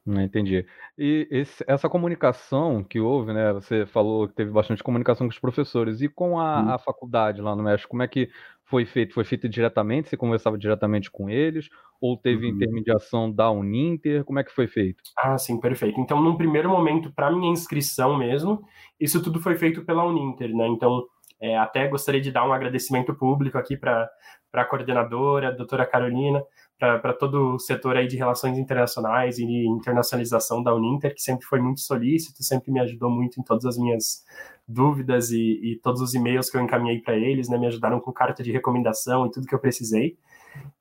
Entendi. 0.06 0.66
E 0.98 1.26
esse, 1.30 1.64
essa 1.66 1.88
comunicação 1.88 2.84
que 2.84 3.00
houve, 3.00 3.32
né? 3.32 3.52
Você 3.54 3.86
falou 3.86 4.28
que 4.28 4.34
teve 4.34 4.50
bastante 4.50 4.82
comunicação 4.82 5.26
com 5.26 5.32
os 5.32 5.38
professores. 5.38 6.02
E 6.02 6.08
com 6.08 6.38
a, 6.38 6.60
hum. 6.60 6.70
a 6.70 6.78
faculdade 6.78 7.40
lá 7.40 7.56
no 7.56 7.62
México, 7.62 7.88
como 7.88 8.02
é 8.02 8.08
que 8.08 8.28
foi 8.64 8.84
feito? 8.84 9.14
Foi 9.14 9.24
feito 9.24 9.48
diretamente? 9.48 10.08
Você 10.08 10.16
conversava 10.16 10.58
diretamente 10.58 11.10
com 11.10 11.30
eles? 11.30 11.70
Ou 12.00 12.18
teve 12.18 12.46
uhum. 12.46 12.52
intermediação 12.52 13.32
da 13.32 13.50
Uninter? 13.50 14.24
Como 14.24 14.38
é 14.38 14.44
que 14.44 14.52
foi 14.52 14.66
feito? 14.66 15.02
Ah, 15.18 15.38
sim, 15.38 15.58
perfeito. 15.58 15.98
Então, 15.98 16.20
num 16.20 16.36
primeiro 16.36 16.68
momento, 16.68 17.10
para 17.10 17.30
minha 17.30 17.50
inscrição 17.50 18.18
mesmo, 18.18 18.62
isso 19.00 19.22
tudo 19.22 19.40
foi 19.40 19.56
feito 19.56 19.84
pela 19.86 20.04
Uninter, 20.04 20.54
né? 20.54 20.66
Então, 20.68 21.06
é, 21.44 21.58
até 21.58 21.86
gostaria 21.86 22.22
de 22.22 22.32
dar 22.32 22.48
um 22.48 22.54
agradecimento 22.54 23.14
público 23.14 23.58
aqui 23.58 23.76
para 23.76 24.08
a 24.54 24.64
coordenadora, 24.64 25.48
a 25.48 25.50
doutora 25.50 25.84
Carolina, 25.84 26.42
para 26.78 27.12
todo 27.12 27.56
o 27.56 27.58
setor 27.58 27.98
aí 27.98 28.06
de 28.06 28.16
relações 28.16 28.56
internacionais 28.56 29.38
e 29.38 29.44
internacionalização 29.44 30.62
da 30.62 30.74
Uninter, 30.74 31.14
que 31.14 31.20
sempre 31.20 31.44
foi 31.44 31.60
muito 31.60 31.82
solícito, 31.82 32.42
sempre 32.42 32.72
me 32.72 32.80
ajudou 32.80 33.10
muito 33.10 33.38
em 33.38 33.44
todas 33.44 33.66
as 33.66 33.76
minhas 33.76 34.24
dúvidas 34.66 35.32
e, 35.32 35.60
e 35.62 35.80
todos 35.82 36.00
os 36.00 36.14
e-mails 36.14 36.48
que 36.48 36.56
eu 36.56 36.62
encaminhei 36.62 37.02
para 37.02 37.14
eles, 37.14 37.50
né, 37.50 37.58
me 37.58 37.66
ajudaram 37.66 38.00
com 38.00 38.10
carta 38.10 38.42
de 38.42 38.50
recomendação 38.50 39.26
e 39.26 39.30
tudo 39.30 39.46
que 39.46 39.54
eu 39.54 39.60
precisei. 39.60 40.16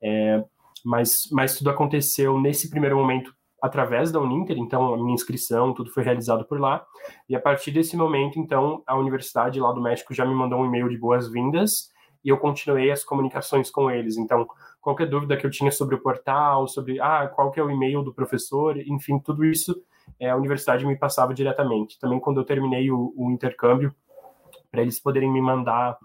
É, 0.02 0.42
mas, 0.82 1.28
mas 1.30 1.58
tudo 1.58 1.68
aconteceu 1.68 2.40
nesse 2.40 2.70
primeiro 2.70 2.96
momento 2.96 3.34
através 3.64 4.12
da 4.12 4.20
Uninter, 4.20 4.58
então 4.58 4.92
a 4.92 4.96
minha 4.98 5.14
inscrição, 5.14 5.72
tudo 5.72 5.90
foi 5.90 6.02
realizado 6.02 6.44
por 6.44 6.60
lá. 6.60 6.84
E 7.26 7.34
a 7.34 7.40
partir 7.40 7.70
desse 7.70 7.96
momento, 7.96 8.38
então, 8.38 8.82
a 8.86 8.94
universidade 8.94 9.58
lá 9.58 9.72
do 9.72 9.80
México 9.80 10.12
já 10.12 10.26
me 10.26 10.34
mandou 10.34 10.60
um 10.60 10.66
e-mail 10.66 10.86
de 10.86 10.98
boas-vindas 10.98 11.90
e 12.22 12.28
eu 12.28 12.36
continuei 12.36 12.90
as 12.90 13.02
comunicações 13.02 13.70
com 13.70 13.90
eles. 13.90 14.18
Então, 14.18 14.46
qualquer 14.82 15.08
dúvida 15.08 15.34
que 15.34 15.46
eu 15.46 15.50
tinha 15.50 15.72
sobre 15.72 15.94
o 15.94 15.98
portal, 15.98 16.68
sobre 16.68 17.00
ah, 17.00 17.26
qual 17.34 17.50
que 17.50 17.58
é 17.58 17.64
o 17.64 17.70
e-mail 17.70 18.02
do 18.02 18.12
professor, 18.12 18.76
enfim, 18.76 19.18
tudo 19.18 19.42
isso 19.42 19.82
é, 20.20 20.28
a 20.28 20.36
universidade 20.36 20.84
me 20.84 20.94
passava 20.94 21.32
diretamente. 21.32 21.98
Também 21.98 22.20
quando 22.20 22.40
eu 22.40 22.44
terminei 22.44 22.90
o, 22.90 23.14
o 23.16 23.30
intercâmbio, 23.30 23.94
para 24.70 24.82
eles 24.82 25.00
poderem 25.00 25.32
me 25.32 25.40
mandar 25.40 25.96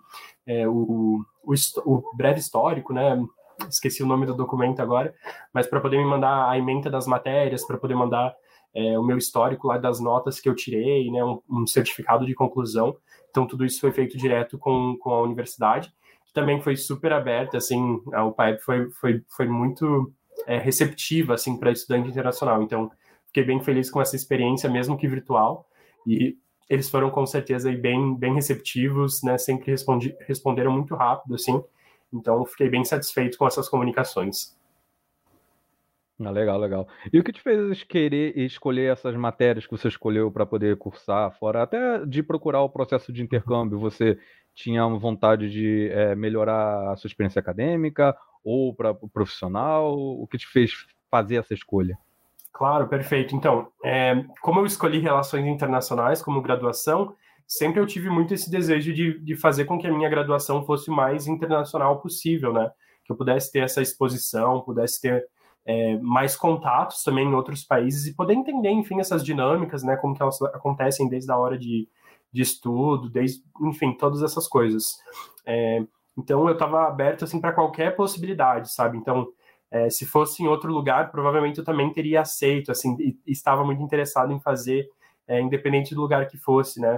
é, 0.47 0.65
o, 0.65 1.25
o, 1.43 1.53
o 1.83 2.15
breve 2.15 2.39
histórico, 2.39 2.93
né? 2.93 3.21
Esqueci 3.67 4.03
o 4.03 4.05
nome 4.05 4.25
do 4.25 4.35
documento 4.35 4.81
agora, 4.81 5.13
mas 5.53 5.67
para 5.67 5.79
poder 5.79 5.97
me 5.97 6.05
mandar 6.05 6.49
a 6.49 6.57
emenda 6.57 6.89
das 6.89 7.07
matérias, 7.07 7.65
para 7.65 7.77
poder 7.77 7.95
mandar 7.95 8.35
é, 8.73 8.97
o 8.97 9.03
meu 9.03 9.17
histórico 9.17 9.67
lá 9.67 9.77
das 9.77 9.99
notas 9.99 10.39
que 10.39 10.47
eu 10.47 10.55
tirei, 10.55 11.09
né, 11.11 11.23
um, 11.23 11.41
um, 11.49 11.67
certificado 11.67 12.25
de 12.25 12.33
conclusão. 12.33 12.95
Então, 13.29 13.45
tudo 13.45 13.65
isso 13.65 13.79
foi 13.79 13.91
feito 13.91 14.17
direto 14.17 14.57
com, 14.57 14.97
com 14.99 15.11
a 15.11 15.21
universidade, 15.21 15.91
que 16.25 16.33
também 16.33 16.61
foi 16.61 16.75
super 16.75 17.11
aberta, 17.11 17.57
assim, 17.57 17.99
o 18.05 18.31
PAEP 18.31 18.61
foi, 18.61 18.89
foi, 18.91 19.23
foi 19.27 19.47
muito 19.47 20.13
é, 20.47 20.57
receptiva, 20.57 21.33
assim, 21.33 21.57
para 21.57 21.71
estudante 21.71 22.09
internacional. 22.09 22.61
Então, 22.61 22.91
fiquei 23.27 23.43
bem 23.43 23.59
feliz 23.61 23.89
com 23.89 24.01
essa 24.01 24.15
experiência, 24.15 24.69
mesmo 24.69 24.97
que 24.97 25.07
virtual, 25.07 25.67
e 26.05 26.37
eles 26.69 26.89
foram, 26.89 27.09
com 27.09 27.25
certeza, 27.25 27.71
bem, 27.71 28.15
bem 28.15 28.35
receptivos, 28.35 29.23
né, 29.23 29.37
sempre 29.37 29.71
respondi, 29.71 30.15
responderam 30.27 30.71
muito 30.71 30.95
rápido, 30.95 31.33
assim, 31.33 31.63
então, 32.13 32.45
fiquei 32.45 32.69
bem 32.69 32.83
satisfeito 32.83 33.37
com 33.37 33.47
essas 33.47 33.69
comunicações. 33.69 34.57
Ah, 36.21 36.31
legal, 36.31 36.59
legal. 36.59 36.87
E 37.13 37.19
o 37.19 37.23
que 37.23 37.31
te 37.31 37.41
fez 37.41 37.83
querer 37.83 38.37
escolher 38.37 38.91
essas 38.91 39.15
matérias 39.15 39.65
que 39.65 39.71
você 39.71 39.87
escolheu 39.87 40.29
para 40.29 40.45
poder 40.45 40.77
cursar 40.77 41.31
fora, 41.39 41.63
até 41.63 42.05
de 42.05 42.21
procurar 42.21 42.61
o 42.61 42.69
processo 42.69 43.13
de 43.13 43.21
intercâmbio? 43.21 43.79
Você 43.79 44.19
tinha 44.53 44.85
vontade 44.87 45.49
de 45.49 45.89
é, 45.91 46.15
melhorar 46.15 46.91
a 46.91 46.97
sua 46.97 47.07
experiência 47.07 47.39
acadêmica 47.39 48.13
ou 48.43 48.73
para 48.73 48.91
o 48.91 49.07
profissional? 49.07 49.97
O 49.97 50.27
que 50.27 50.37
te 50.37 50.47
fez 50.47 50.73
fazer 51.09 51.37
essa 51.37 51.53
escolha? 51.53 51.97
Claro, 52.51 52.89
perfeito. 52.89 53.33
Então, 53.33 53.71
é, 53.85 54.21
como 54.41 54.59
eu 54.59 54.65
escolhi 54.65 54.99
relações 54.99 55.45
internacionais 55.45 56.21
como 56.21 56.41
graduação, 56.41 57.15
sempre 57.49 57.81
eu 57.81 57.87
tive 57.87 58.09
muito 58.09 58.33
esse 58.33 58.49
desejo 58.49 58.93
de, 58.93 59.19
de 59.19 59.35
fazer 59.35 59.65
com 59.65 59.79
que 59.79 59.87
a 59.87 59.91
minha 59.91 60.09
graduação 60.09 60.63
fosse 60.63 60.89
o 60.89 60.93
mais 60.93 61.27
internacional 61.27 61.99
possível, 61.99 62.53
né? 62.53 62.71
Que 63.03 63.11
eu 63.11 63.17
pudesse 63.17 63.51
ter 63.51 63.59
essa 63.63 63.81
exposição, 63.81 64.61
pudesse 64.61 65.01
ter 65.01 65.25
é, 65.65 65.97
mais 65.97 66.35
contatos 66.35 67.03
também 67.03 67.27
em 67.27 67.33
outros 67.33 67.63
países 67.63 68.05
e 68.07 68.15
poder 68.15 68.35
entender, 68.35 68.69
enfim, 68.69 68.99
essas 68.99 69.23
dinâmicas, 69.25 69.83
né? 69.83 69.97
Como 69.97 70.15
que 70.15 70.21
elas 70.21 70.39
acontecem 70.43 71.09
desde 71.09 71.31
a 71.31 71.37
hora 71.37 71.57
de, 71.57 71.89
de 72.31 72.41
estudo, 72.41 73.09
desde, 73.09 73.41
enfim, 73.63 73.93
todas 73.97 74.21
essas 74.23 74.47
coisas. 74.47 74.99
É, 75.45 75.83
então 76.17 76.47
eu 76.47 76.53
estava 76.53 76.87
aberto 76.87 77.23
assim 77.23 77.41
para 77.41 77.53
qualquer 77.53 77.95
possibilidade, 77.95 78.71
sabe? 78.73 78.97
Então 78.97 79.27
É, 79.71 79.87
se 79.89 80.03
fosse 80.05 80.41
em 80.41 80.47
outro 80.47 80.73
lugar, 80.73 81.11
provavelmente 81.11 81.59
eu 81.59 81.63
também 81.63 81.93
teria 81.93 82.21
aceito, 82.21 82.71
assim, 82.71 82.95
e, 82.99 83.15
estava 83.27 83.63
muito 83.63 83.83
interessado 83.83 84.33
em 84.33 84.39
fazer, 84.39 84.89
é, 85.27 85.39
independente 85.39 85.93
do 85.93 86.01
lugar 86.01 86.27
que 86.27 86.37
fosse, 86.39 86.81
né? 86.81 86.97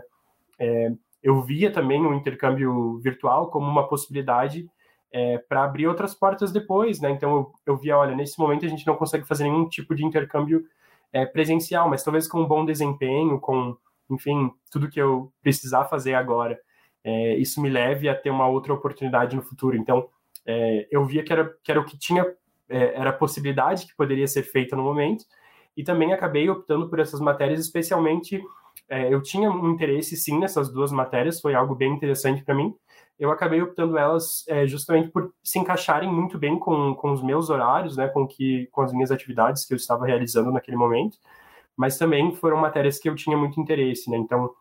É, 0.62 0.92
eu 1.24 1.42
via 1.42 1.72
também 1.72 2.06
o 2.06 2.14
intercâmbio 2.14 3.00
virtual 3.00 3.50
como 3.50 3.68
uma 3.68 3.88
possibilidade 3.88 4.70
é, 5.12 5.40
para 5.40 5.64
abrir 5.64 5.88
outras 5.88 6.14
portas 6.14 6.52
depois, 6.52 7.02
né? 7.02 7.10
Então 7.10 7.36
eu, 7.36 7.54
eu 7.66 7.78
via, 7.78 7.98
olha, 7.98 8.16
nesse 8.16 8.40
momento 8.40 8.64
a 8.64 8.70
gente 8.70 8.86
não 8.86 8.96
consegue 8.96 9.28
fazer 9.28 9.46
nenhum 9.46 9.68
tipo 9.68 9.96
de 9.96 10.06
intercâmbio 10.06 10.64
é, 11.12 11.26
presencial, 11.26 11.90
mas 11.90 12.04
talvez 12.04 12.28
com 12.28 12.42
um 12.42 12.48
bom 12.48 12.64
desempenho, 12.64 13.40
com, 13.40 13.76
enfim, 14.10 14.52
tudo 14.72 14.88
que 14.88 15.02
eu 15.02 15.34
precisar 15.42 15.86
fazer 15.86 16.14
agora, 16.14 16.60
é, 17.04 17.36
isso 17.38 17.60
me 17.60 17.70
leve 17.70 18.08
a 18.08 18.16
ter 18.16 18.30
uma 18.30 18.48
outra 18.48 18.72
oportunidade 18.72 19.36
no 19.36 19.42
futuro. 19.42 19.76
Então 19.76 20.08
é, 20.46 20.88
eu 20.92 21.04
via 21.06 21.24
que 21.24 21.34
era, 21.34 21.52
que 21.64 21.72
era 21.72 21.82
o 21.82 21.86
que 21.86 21.98
tinha, 21.98 22.24
é, 22.70 22.94
era 23.00 23.10
a 23.10 23.14
possibilidade 23.14 23.88
que 23.88 23.96
poderia 23.96 24.28
ser 24.28 24.44
feita 24.44 24.76
no 24.76 24.84
momento, 24.84 25.26
e 25.76 25.84
também 25.84 26.14
acabei 26.14 26.50
optando 26.50 26.88
por 26.88 27.00
essas 27.00 27.20
matérias, 27.20 27.60
especialmente 27.60 28.42
é, 28.92 29.14
eu 29.14 29.22
tinha 29.22 29.50
um 29.50 29.72
interesse 29.72 30.18
sim 30.18 30.38
nessas 30.38 30.70
duas 30.70 30.92
matérias, 30.92 31.40
foi 31.40 31.56
algo 31.56 31.74
bem 31.74 31.94
interessante 31.94 32.44
para 32.44 32.54
mim. 32.54 32.76
Eu 33.18 33.32
acabei 33.32 33.62
optando 33.62 33.98
elas 33.98 34.44
é, 34.50 34.68
justamente 34.68 35.10
por 35.10 35.34
se 35.42 35.60
encaixarem 35.60 36.12
muito 36.12 36.38
bem 36.38 36.60
com, 36.60 36.94
com 36.96 37.12
os 37.14 37.24
meus 37.24 37.50
horários, 37.50 37.96
né, 37.96 38.10
com, 38.10 38.28
que, 38.28 38.68
com 38.72 38.82
as 38.82 38.92
minhas 38.92 39.10
atividades 39.10 39.64
que 39.66 39.74
eu 39.74 39.78
estava 39.78 40.06
realizando 40.06 40.52
naquele 40.52 40.76
momento, 40.76 41.18
mas 41.78 41.98
também 41.98 42.36
foram 42.36 42.58
matérias 42.58 43.00
que 43.00 43.08
eu 43.08 43.16
tinha 43.16 43.38
muito 43.38 43.62
interesse, 43.62 44.10
né, 44.10 44.18
então 44.18 44.52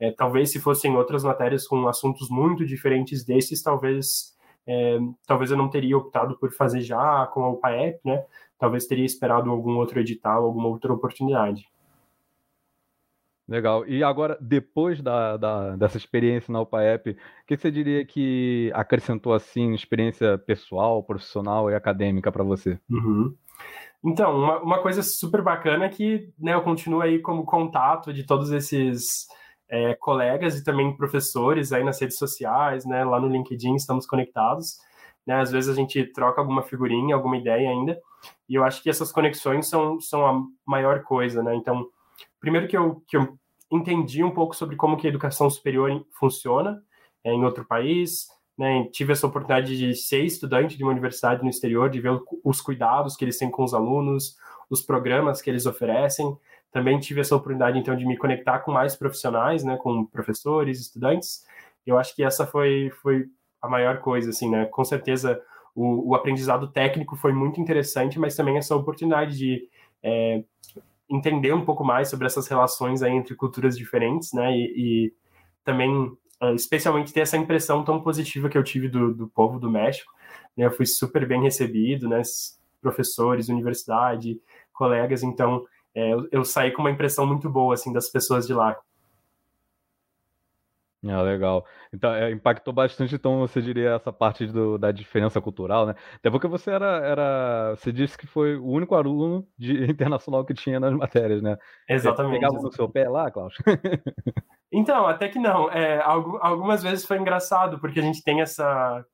é, 0.00 0.10
talvez 0.10 0.50
se 0.50 0.58
fossem 0.58 0.96
outras 0.96 1.22
matérias 1.22 1.66
com 1.66 1.86
assuntos 1.86 2.28
muito 2.28 2.66
diferentes 2.66 3.24
desses, 3.24 3.62
talvez 3.62 4.34
é, 4.66 4.98
talvez 5.26 5.52
eu 5.52 5.56
não 5.56 5.70
teria 5.70 5.96
optado 5.96 6.36
por 6.38 6.50
fazer 6.52 6.80
já 6.80 7.26
com 7.26 7.44
a 7.44 7.50
UPAEP, 7.50 8.00
né, 8.04 8.24
talvez 8.58 8.86
teria 8.86 9.04
esperado 9.04 9.48
algum 9.50 9.76
outro 9.76 10.00
edital, 10.00 10.44
alguma 10.44 10.68
outra 10.68 10.92
oportunidade. 10.92 11.68
Legal. 13.48 13.86
E 13.86 14.02
agora, 14.02 14.36
depois 14.40 15.00
da, 15.00 15.36
da, 15.36 15.76
dessa 15.76 15.96
experiência 15.96 16.52
na 16.52 16.60
UPAEP, 16.60 17.10
o 17.10 17.16
que 17.46 17.56
você 17.56 17.70
diria 17.70 18.04
que 18.04 18.72
acrescentou 18.74 19.32
assim 19.32 19.72
experiência 19.72 20.36
pessoal, 20.36 21.02
profissional 21.02 21.70
e 21.70 21.74
acadêmica 21.74 22.32
para 22.32 22.42
você? 22.42 22.78
Uhum. 22.90 23.34
Então, 24.04 24.36
uma, 24.36 24.60
uma, 24.60 24.82
coisa 24.82 25.02
super 25.02 25.42
bacana 25.42 25.84
é 25.84 25.88
que 25.88 26.28
né, 26.38 26.54
eu 26.54 26.62
continuo 26.62 27.00
aí 27.00 27.20
como 27.20 27.44
contato 27.44 28.12
de 28.12 28.24
todos 28.24 28.50
esses 28.50 29.26
é, 29.68 29.94
colegas 29.94 30.58
e 30.58 30.64
também 30.64 30.96
professores 30.96 31.72
aí 31.72 31.84
nas 31.84 32.00
redes 32.00 32.18
sociais, 32.18 32.84
né, 32.84 33.04
lá 33.04 33.20
no 33.20 33.28
LinkedIn 33.28 33.74
estamos 33.76 34.06
conectados. 34.06 34.78
Né, 35.24 35.34
às 35.40 35.50
vezes 35.50 35.70
a 35.70 35.74
gente 35.74 36.04
troca 36.12 36.40
alguma 36.40 36.62
figurinha, 36.62 37.14
alguma 37.14 37.36
ideia 37.36 37.68
ainda, 37.68 37.98
e 38.48 38.54
eu 38.54 38.62
acho 38.62 38.80
que 38.80 38.90
essas 38.90 39.10
conexões 39.10 39.68
são, 39.68 40.00
são 40.00 40.24
a 40.24 40.40
maior 40.64 41.02
coisa, 41.02 41.42
né? 41.42 41.54
Então, 41.56 41.88
primeiro 42.46 42.68
que 42.68 42.76
eu, 42.76 43.02
que 43.08 43.16
eu 43.16 43.36
entendi 43.68 44.22
um 44.22 44.30
pouco 44.30 44.54
sobre 44.54 44.76
como 44.76 44.96
que 44.96 45.08
a 45.08 45.10
educação 45.10 45.50
superior 45.50 46.06
funciona 46.12 46.80
é, 47.24 47.32
em 47.32 47.44
outro 47.44 47.64
país, 47.64 48.28
né, 48.56 48.84
tive 48.92 49.12
essa 49.12 49.26
oportunidade 49.26 49.76
de 49.76 49.92
ser 49.96 50.22
estudante 50.22 50.76
de 50.76 50.84
uma 50.84 50.92
universidade 50.92 51.42
no 51.42 51.50
exterior, 51.50 51.90
de 51.90 52.00
ver 52.00 52.20
os 52.44 52.60
cuidados 52.60 53.16
que 53.16 53.24
eles 53.24 53.36
têm 53.36 53.50
com 53.50 53.64
os 53.64 53.74
alunos, 53.74 54.36
os 54.70 54.80
programas 54.80 55.42
que 55.42 55.50
eles 55.50 55.66
oferecem. 55.66 56.38
Também 56.70 57.00
tive 57.00 57.20
essa 57.20 57.34
oportunidade, 57.34 57.80
então, 57.80 57.96
de 57.96 58.06
me 58.06 58.16
conectar 58.16 58.60
com 58.60 58.70
mais 58.70 58.94
profissionais, 58.94 59.64
né, 59.64 59.76
com 59.76 60.06
professores, 60.06 60.80
estudantes. 60.80 61.44
Eu 61.84 61.98
acho 61.98 62.14
que 62.14 62.22
essa 62.22 62.46
foi, 62.46 62.92
foi 63.02 63.26
a 63.60 63.68
maior 63.68 63.98
coisa, 63.98 64.30
assim, 64.30 64.48
né? 64.48 64.66
Com 64.66 64.84
certeza, 64.84 65.42
o, 65.74 66.10
o 66.10 66.14
aprendizado 66.14 66.68
técnico 66.68 67.16
foi 67.16 67.32
muito 67.32 67.60
interessante, 67.60 68.20
mas 68.20 68.36
também 68.36 68.56
essa 68.56 68.76
oportunidade 68.76 69.36
de 69.36 69.68
é, 70.00 70.44
entender 71.08 71.52
um 71.52 71.64
pouco 71.64 71.84
mais 71.84 72.08
sobre 72.08 72.26
essas 72.26 72.48
relações 72.48 73.02
aí 73.02 73.12
entre 73.12 73.34
culturas 73.34 73.76
diferentes, 73.76 74.32
né? 74.32 74.50
E, 74.52 74.74
e 74.76 75.14
também, 75.64 75.90
uh, 76.42 76.54
especialmente, 76.54 77.12
ter 77.12 77.20
essa 77.20 77.36
impressão 77.36 77.84
tão 77.84 78.00
positiva 78.00 78.48
que 78.48 78.58
eu 78.58 78.64
tive 78.64 78.88
do, 78.88 79.14
do 79.14 79.28
povo 79.28 79.58
do 79.58 79.70
México. 79.70 80.12
Né? 80.56 80.66
Eu 80.66 80.72
fui 80.72 80.86
super 80.86 81.26
bem 81.26 81.42
recebido, 81.42 82.08
né? 82.08 82.22
Professores, 82.80 83.48
universidade, 83.48 84.40
colegas. 84.72 85.22
Então, 85.22 85.64
é, 85.94 86.12
eu, 86.12 86.28
eu 86.30 86.44
saí 86.44 86.72
com 86.72 86.82
uma 86.82 86.90
impressão 86.90 87.26
muito 87.26 87.48
boa, 87.48 87.74
assim, 87.74 87.92
das 87.92 88.08
pessoas 88.08 88.46
de 88.46 88.52
lá. 88.52 88.76
Ah, 91.08 91.22
legal. 91.22 91.64
Então, 91.92 92.14
é, 92.14 92.30
impactou 92.30 92.72
bastante, 92.72 93.14
então, 93.14 93.40
você 93.40 93.60
diria, 93.60 93.90
essa 93.90 94.12
parte 94.12 94.46
do, 94.46 94.78
da 94.78 94.90
diferença 94.90 95.40
cultural, 95.40 95.86
né? 95.86 95.94
Até 96.14 96.30
porque 96.30 96.46
você 96.46 96.70
era, 96.70 96.98
era. 97.04 97.74
Você 97.76 97.92
disse 97.92 98.16
que 98.16 98.26
foi 98.26 98.56
o 98.56 98.66
único 98.66 98.94
aluno 98.94 99.46
de 99.58 99.72
internacional 99.90 100.44
que 100.44 100.54
tinha 100.54 100.80
nas 100.80 100.92
matérias, 100.92 101.42
né? 101.42 101.56
Exatamente. 101.88 102.34
Você 102.34 102.40
pegava 102.40 102.62
no 102.62 102.72
seu 102.72 102.88
pé 102.88 103.08
lá, 103.08 103.30
Klaus? 103.30 103.54
então, 104.72 105.06
até 105.06 105.28
que 105.28 105.38
não. 105.38 105.70
É, 105.70 106.00
algumas 106.02 106.82
vezes 106.82 107.04
foi 107.04 107.18
engraçado, 107.18 107.78
porque 107.78 108.00
a 108.00 108.02
gente 108.02 108.22
tem 108.22 108.40
essa. 108.40 109.04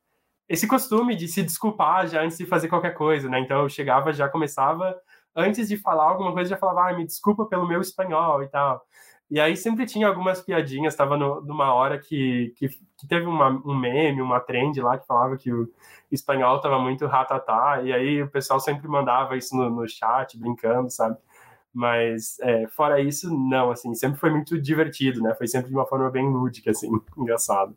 Esse 0.49 0.67
costume 0.67 1.15
de 1.15 1.29
se 1.29 1.43
desculpar 1.43 2.07
já 2.09 2.23
antes 2.23 2.37
de 2.37 2.45
fazer 2.45 2.69
qualquer 2.69 2.95
coisa, 2.95 3.29
né? 3.29 3.41
Então 3.41 3.63
eu 3.63 3.69
chegava, 3.69 4.13
já 4.13 4.29
começava, 4.29 4.95
antes 5.35 5.69
de 5.69 5.77
falar 5.77 6.05
alguma 6.05 6.33
coisa, 6.33 6.51
já 6.51 6.57
falava, 6.57 6.91
ah, 6.91 6.93
me 6.93 7.07
desculpa 7.07 7.47
pelo 7.47 7.67
meu 7.67 7.81
espanhol 7.81 8.43
e 8.43 8.49
tal. 8.49 8.83
E 9.33 9.41
aí 9.41 9.57
sempre 9.57 9.87
tinha 9.87 10.07
algumas 10.07 10.43
piadinhas, 10.43 10.93
estava 10.93 11.17
numa 11.17 11.73
hora 11.73 11.99
que, 11.99 12.53
que, 12.55 12.69
que 12.69 13.09
teve 13.09 13.25
uma, 13.25 13.49
um 13.65 13.75
meme, 13.75 14.21
uma 14.21 14.39
trend 14.39 14.79
lá 14.83 14.99
que 14.99 15.07
falava 15.07 15.39
que 15.39 15.51
o 15.51 15.71
espanhol 16.11 16.57
estava 16.57 16.79
muito 16.79 17.07
ratatá, 17.07 17.81
e 17.83 17.95
aí 17.95 18.23
o 18.23 18.29
pessoal 18.29 18.61
sempre 18.61 18.87
mandava 18.87 19.35
isso 19.35 19.57
no, 19.57 19.71
no 19.71 19.89
chat, 19.89 20.39
brincando, 20.39 20.91
sabe? 20.91 21.17
Mas 21.73 22.39
é, 22.41 22.69
fora 22.69 23.01
isso, 23.01 23.35
não, 23.35 23.71
assim, 23.71 23.95
sempre 23.95 24.21
foi 24.21 24.29
muito 24.29 24.61
divertido, 24.61 25.23
né? 25.23 25.35
Foi 25.35 25.49
sempre 25.49 25.71
de 25.71 25.75
uma 25.75 25.87
forma 25.87 26.11
bem 26.11 26.29
lúdica, 26.29 26.71
assim, 26.71 26.91
engraçado. 27.17 27.75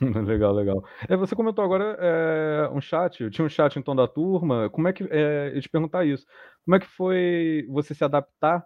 legal, 0.24 0.52
legal. 0.52 0.84
É, 1.08 1.16
você 1.16 1.34
comentou 1.34 1.64
agora 1.64 1.96
é, 1.98 2.70
um 2.72 2.80
chat, 2.80 3.28
tinha 3.30 3.44
um 3.44 3.48
chat 3.48 3.76
então 3.76 3.96
da 3.96 4.06
turma. 4.06 4.70
Como 4.70 4.86
é 4.86 4.92
que 4.92 5.02
é, 5.10 5.50
eu 5.52 5.60
te 5.60 5.68
perguntar 5.68 6.04
isso? 6.04 6.24
Como 6.64 6.76
é 6.76 6.78
que 6.78 6.86
foi 6.86 7.66
você 7.68 7.92
se 7.92 8.04
adaptar 8.04 8.64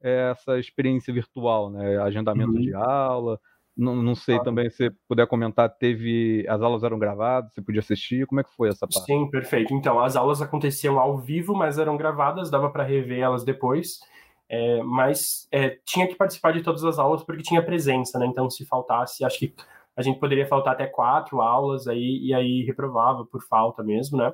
essa 0.00 0.58
experiência 0.58 1.12
virtual, 1.12 1.70
né? 1.70 1.98
Agendamento 1.98 2.52
uhum. 2.52 2.60
de 2.60 2.74
aula. 2.74 3.38
Não, 3.76 3.94
não 3.94 4.14
sei 4.16 4.36
ah. 4.36 4.42
também 4.42 4.68
se 4.68 4.90
puder 5.08 5.26
comentar, 5.28 5.68
teve. 5.68 6.44
As 6.48 6.60
aulas 6.60 6.82
eram 6.82 6.98
gravadas, 6.98 7.52
você 7.52 7.62
podia 7.62 7.78
assistir, 7.78 8.26
como 8.26 8.40
é 8.40 8.44
que 8.44 8.54
foi 8.54 8.68
essa 8.68 8.88
parte? 8.88 9.06
Sim, 9.06 9.30
perfeito. 9.30 9.72
Então, 9.72 10.00
as 10.00 10.16
aulas 10.16 10.42
aconteciam 10.42 10.98
ao 10.98 11.16
vivo, 11.16 11.54
mas 11.54 11.78
eram 11.78 11.96
gravadas, 11.96 12.50
dava 12.50 12.70
para 12.70 12.82
rever 12.82 13.20
elas 13.20 13.44
depois. 13.44 14.00
É, 14.48 14.82
mas 14.82 15.46
é, 15.52 15.78
tinha 15.84 16.08
que 16.08 16.16
participar 16.16 16.52
de 16.52 16.62
todas 16.62 16.82
as 16.82 16.98
aulas 16.98 17.22
porque 17.22 17.42
tinha 17.42 17.62
presença, 17.62 18.18
né? 18.18 18.26
Então, 18.26 18.50
se 18.50 18.64
faltasse, 18.64 19.24
acho 19.24 19.38
que 19.38 19.54
a 19.98 20.02
gente 20.02 20.20
poderia 20.20 20.46
faltar 20.46 20.74
até 20.74 20.86
quatro 20.86 21.40
aulas 21.42 21.88
aí 21.88 22.20
e 22.22 22.32
aí 22.32 22.62
reprovava 22.62 23.26
por 23.26 23.42
falta 23.42 23.82
mesmo, 23.82 24.16
né? 24.16 24.32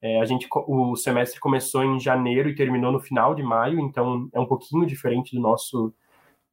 É, 0.00 0.18
a 0.22 0.24
gente, 0.24 0.48
o 0.50 0.96
semestre 0.96 1.38
começou 1.38 1.84
em 1.84 2.00
janeiro 2.00 2.48
e 2.48 2.54
terminou 2.54 2.90
no 2.90 2.98
final 2.98 3.34
de 3.34 3.42
maio, 3.42 3.78
então 3.78 4.26
é 4.32 4.40
um 4.40 4.46
pouquinho 4.46 4.86
diferente 4.86 5.36
do 5.36 5.42
nosso, 5.42 5.92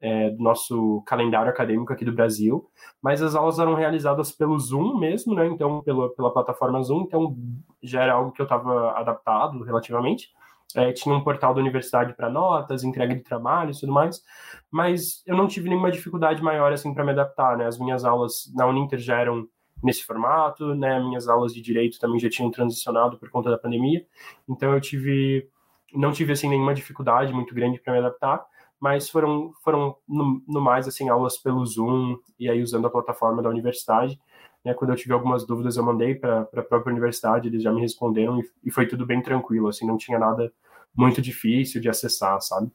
é, 0.02 0.30
do 0.32 0.44
nosso 0.44 1.02
calendário 1.08 1.50
acadêmico 1.50 1.94
aqui 1.94 2.04
do 2.04 2.12
Brasil, 2.12 2.70
mas 3.02 3.22
as 3.22 3.34
aulas 3.34 3.60
eram 3.60 3.76
realizadas 3.76 4.30
pelo 4.30 4.60
Zoom 4.60 5.00
mesmo, 5.00 5.34
né? 5.34 5.48
Então, 5.48 5.82
pela, 5.82 6.10
pela 6.14 6.34
plataforma 6.34 6.84
Zoom, 6.84 7.04
então 7.04 7.38
já 7.82 8.04
era 8.04 8.14
algo 8.14 8.34
que 8.34 8.42
eu 8.42 8.46
estava 8.46 8.92
adaptado 8.92 9.64
relativamente. 9.64 10.28
É, 10.76 10.92
tinha 10.94 11.16
um 11.16 11.24
portal 11.24 11.54
da 11.54 11.60
universidade 11.60 12.14
para 12.14 12.30
notas, 12.30 12.84
entrega 12.84 13.16
de 13.16 13.22
trabalho 13.22 13.72
e 13.72 13.80
tudo 13.80 13.92
mais, 13.92 14.24
mas 14.70 15.24
eu 15.26 15.36
não 15.36 15.48
tive 15.48 15.68
nenhuma 15.68 15.90
dificuldade 15.90 16.44
maior 16.44 16.72
assim 16.72 16.94
para 16.94 17.04
me 17.04 17.12
adaptar, 17.12 17.58
né? 17.58 17.66
As 17.66 17.80
minhas 17.80 18.06
aulas 18.06 18.52
na 18.56 18.68
Uninter 18.68 19.00
já 19.00 19.20
eram 19.20 19.48
nesse 19.82 20.04
formato, 20.04 20.76
né? 20.76 21.00
Minhas 21.00 21.28
aulas 21.28 21.54
de 21.54 21.62
direito 21.62 22.00
também 22.00 22.20
já 22.20 22.30
tinham 22.30 22.52
transicionado 22.52 23.18
por 23.18 23.30
conta 23.32 23.50
da 23.50 23.58
pandemia, 23.58 24.06
então 24.48 24.72
eu 24.72 24.80
tive 24.80 25.50
não 25.92 26.12
tive 26.12 26.34
assim 26.34 26.48
nenhuma 26.48 26.74
dificuldade 26.74 27.34
muito 27.34 27.56
grande 27.56 27.80
para 27.80 27.94
me 27.94 28.00
adaptar, 28.00 28.46
mas 28.80 29.10
foram 29.10 29.52
foram 29.64 29.96
no, 30.08 30.42
no, 30.48 30.62
mais 30.62 30.88
assim 30.88 31.10
aulas 31.10 31.38
pelo 31.38 31.66
Zoom 31.66 32.18
e 32.40 32.50
aí 32.50 32.62
usando 32.62 32.86
a 32.86 32.92
plataforma 32.92 33.42
da 33.42 33.50
universidade. 33.50 34.20
Né, 34.64 34.74
quando 34.74 34.92
eu 34.92 34.98
tive 34.98 35.14
algumas 35.14 35.46
dúvidas, 35.46 35.78
eu 35.78 35.84
mandei 35.84 36.16
para 36.16 36.42
a 36.42 36.62
própria 36.62 36.92
universidade, 36.92 37.48
eles 37.48 37.64
já 37.64 37.72
me 37.72 37.80
responderam 37.80 38.40
e, 38.40 38.50
e 38.66 38.72
foi 38.72 38.86
tudo 38.86 39.06
bem 39.06 39.22
tranquilo, 39.22 39.70
assim, 39.70 39.88
não 39.88 39.98
tinha 39.98 40.20
nada 40.20 40.52
muito 40.94 41.22
difícil 41.22 41.80
de 41.80 41.88
acessar, 41.88 42.42
sabe? 42.42 42.70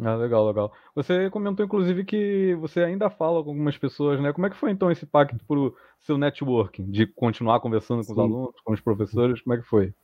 Ah, 0.00 0.16
legal, 0.16 0.46
legal. 0.46 0.72
Você 0.94 1.30
comentou, 1.30 1.64
inclusive, 1.64 2.04
que 2.04 2.54
você 2.56 2.80
ainda 2.80 3.08
fala 3.08 3.42
com 3.44 3.50
algumas 3.50 3.78
pessoas, 3.78 4.20
né? 4.20 4.32
Como 4.32 4.46
é 4.46 4.50
que 4.50 4.56
foi, 4.56 4.72
então, 4.72 4.90
esse 4.90 5.06
pacto 5.06 5.38
para 5.46 5.58
o 5.58 5.74
seu 6.00 6.18
networking? 6.18 6.90
De 6.90 7.06
continuar 7.06 7.60
conversando 7.60 7.98
com 7.98 8.06
Sim. 8.06 8.12
os 8.12 8.18
alunos, 8.18 8.60
com 8.64 8.72
os 8.72 8.80
professores? 8.80 9.40
Como 9.40 9.54
é 9.54 9.58
que 9.58 9.66
foi? 9.66 9.94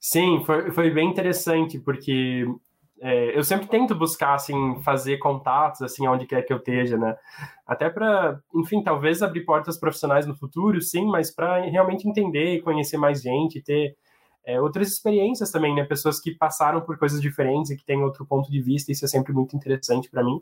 Sim, 0.00 0.42
foi, 0.44 0.70
foi 0.70 0.90
bem 0.90 1.10
interessante, 1.10 1.78
porque 1.78 2.46
é, 3.04 3.36
eu 3.36 3.42
sempre 3.42 3.66
tento 3.66 3.96
buscar, 3.96 4.34
assim, 4.34 4.80
fazer 4.84 5.18
contatos, 5.18 5.82
assim, 5.82 6.06
onde 6.06 6.24
quer 6.24 6.42
que 6.42 6.52
eu 6.52 6.58
esteja, 6.58 6.96
né? 6.96 7.16
Até 7.66 7.90
para, 7.90 8.40
enfim, 8.54 8.80
talvez 8.80 9.22
abrir 9.22 9.44
portas 9.44 9.76
profissionais 9.76 10.24
no 10.24 10.36
futuro, 10.36 10.80
sim, 10.80 11.04
mas 11.06 11.28
para 11.28 11.62
realmente 11.62 12.08
entender 12.08 12.54
e 12.54 12.62
conhecer 12.62 12.96
mais 12.96 13.20
gente, 13.20 13.60
ter 13.60 13.96
é, 14.46 14.60
outras 14.60 14.86
experiências 14.86 15.50
também, 15.50 15.74
né? 15.74 15.82
Pessoas 15.82 16.20
que 16.20 16.30
passaram 16.36 16.80
por 16.80 16.96
coisas 16.96 17.20
diferentes 17.20 17.72
e 17.72 17.76
que 17.76 17.84
têm 17.84 18.04
outro 18.04 18.24
ponto 18.24 18.48
de 18.48 18.62
vista, 18.62 18.92
isso 18.92 19.04
é 19.04 19.08
sempre 19.08 19.32
muito 19.32 19.56
interessante 19.56 20.08
para 20.08 20.22
mim. 20.22 20.40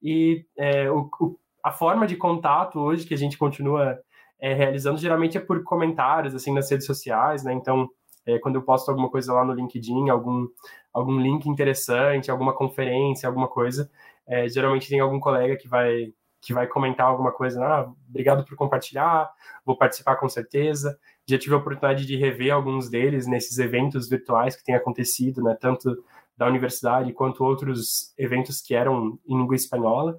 E 0.00 0.44
é, 0.56 0.88
o, 0.88 1.10
o, 1.20 1.36
a 1.60 1.72
forma 1.72 2.06
de 2.06 2.14
contato 2.14 2.78
hoje 2.78 3.04
que 3.04 3.14
a 3.14 3.18
gente 3.18 3.36
continua 3.36 3.98
é, 4.38 4.54
realizando 4.54 4.98
geralmente 4.98 5.36
é 5.36 5.40
por 5.40 5.64
comentários, 5.64 6.36
assim, 6.36 6.54
nas 6.54 6.70
redes 6.70 6.86
sociais, 6.86 7.42
né? 7.42 7.52
Então, 7.52 7.88
é, 8.26 8.38
quando 8.38 8.56
eu 8.56 8.62
posto 8.62 8.88
alguma 8.90 9.10
coisa 9.10 9.32
lá 9.32 9.44
no 9.44 9.54
LinkedIn, 9.54 10.08
algum, 10.10 10.46
algum 10.92 11.18
link 11.18 11.46
interessante, 11.46 12.30
alguma 12.30 12.54
conferência, 12.54 13.28
alguma 13.28 13.48
coisa, 13.48 13.90
é, 14.26 14.48
geralmente 14.48 14.88
tem 14.88 15.00
algum 15.00 15.20
colega 15.20 15.56
que 15.56 15.68
vai 15.68 16.12
que 16.42 16.54
vai 16.54 16.66
comentar 16.66 17.06
alguma 17.06 17.30
coisa, 17.32 17.62
ah, 17.62 17.92
obrigado 18.08 18.44
por 18.46 18.56
compartilhar, 18.56 19.30
vou 19.62 19.76
participar 19.76 20.16
com 20.16 20.26
certeza. 20.26 20.98
Já 21.28 21.38
tive 21.38 21.54
a 21.54 21.58
oportunidade 21.58 22.06
de 22.06 22.16
rever 22.16 22.52
alguns 22.52 22.88
deles 22.88 23.26
nesses 23.26 23.58
eventos 23.58 24.08
virtuais 24.08 24.56
que 24.56 24.64
têm 24.64 24.74
acontecido, 24.74 25.42
né, 25.42 25.54
tanto 25.60 26.02
da 26.36 26.46
universidade 26.46 27.12
quanto 27.12 27.44
outros 27.44 28.14
eventos 28.16 28.62
que 28.62 28.74
eram 28.74 29.18
em 29.26 29.36
língua 29.36 29.54
espanhola. 29.54 30.18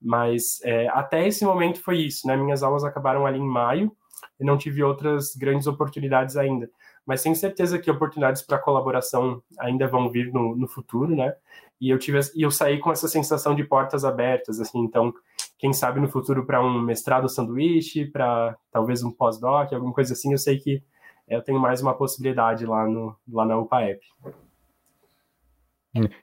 Mas 0.00 0.58
é, 0.64 0.88
até 0.88 1.26
esse 1.28 1.44
momento 1.44 1.82
foi 1.82 1.98
isso, 1.98 2.26
né? 2.26 2.36
Minhas 2.36 2.62
aulas 2.62 2.84
acabaram 2.84 3.26
ali 3.26 3.38
em 3.38 3.46
maio 3.46 3.92
e 4.38 4.44
não 4.44 4.58
tive 4.58 4.82
outras 4.82 5.34
grandes 5.34 5.66
oportunidades 5.66 6.36
ainda. 6.36 6.70
Mas 7.06 7.22
tenho 7.22 7.34
certeza 7.34 7.78
que 7.78 7.90
oportunidades 7.90 8.42
para 8.42 8.58
colaboração 8.58 9.42
ainda 9.58 9.86
vão 9.86 10.10
vir 10.10 10.32
no, 10.32 10.54
no 10.54 10.68
futuro, 10.68 11.14
né? 11.14 11.34
E 11.80 11.90
eu 11.90 11.98
tive 11.98 12.18
e 12.34 12.42
eu 12.42 12.50
saí 12.50 12.78
com 12.78 12.90
essa 12.90 13.08
sensação 13.08 13.54
de 13.54 13.64
portas 13.64 14.04
abertas, 14.04 14.60
assim. 14.60 14.80
Então, 14.80 15.14
quem 15.58 15.72
sabe 15.72 16.00
no 16.00 16.08
futuro 16.08 16.44
para 16.44 16.62
um 16.62 16.80
mestrado 16.80 17.28
sanduíche, 17.28 18.04
para 18.04 18.56
talvez 18.70 19.02
um 19.02 19.10
pós-doc, 19.10 19.72
alguma 19.72 19.92
coisa 19.92 20.12
assim, 20.12 20.32
eu 20.32 20.38
sei 20.38 20.58
que 20.58 20.82
eu 21.28 21.42
tenho 21.42 21.60
mais 21.60 21.82
uma 21.82 21.94
possibilidade 21.94 22.64
lá, 22.66 22.86
no, 22.86 23.14
lá 23.30 23.44
na 23.44 23.58
UPAEP. 23.58 24.00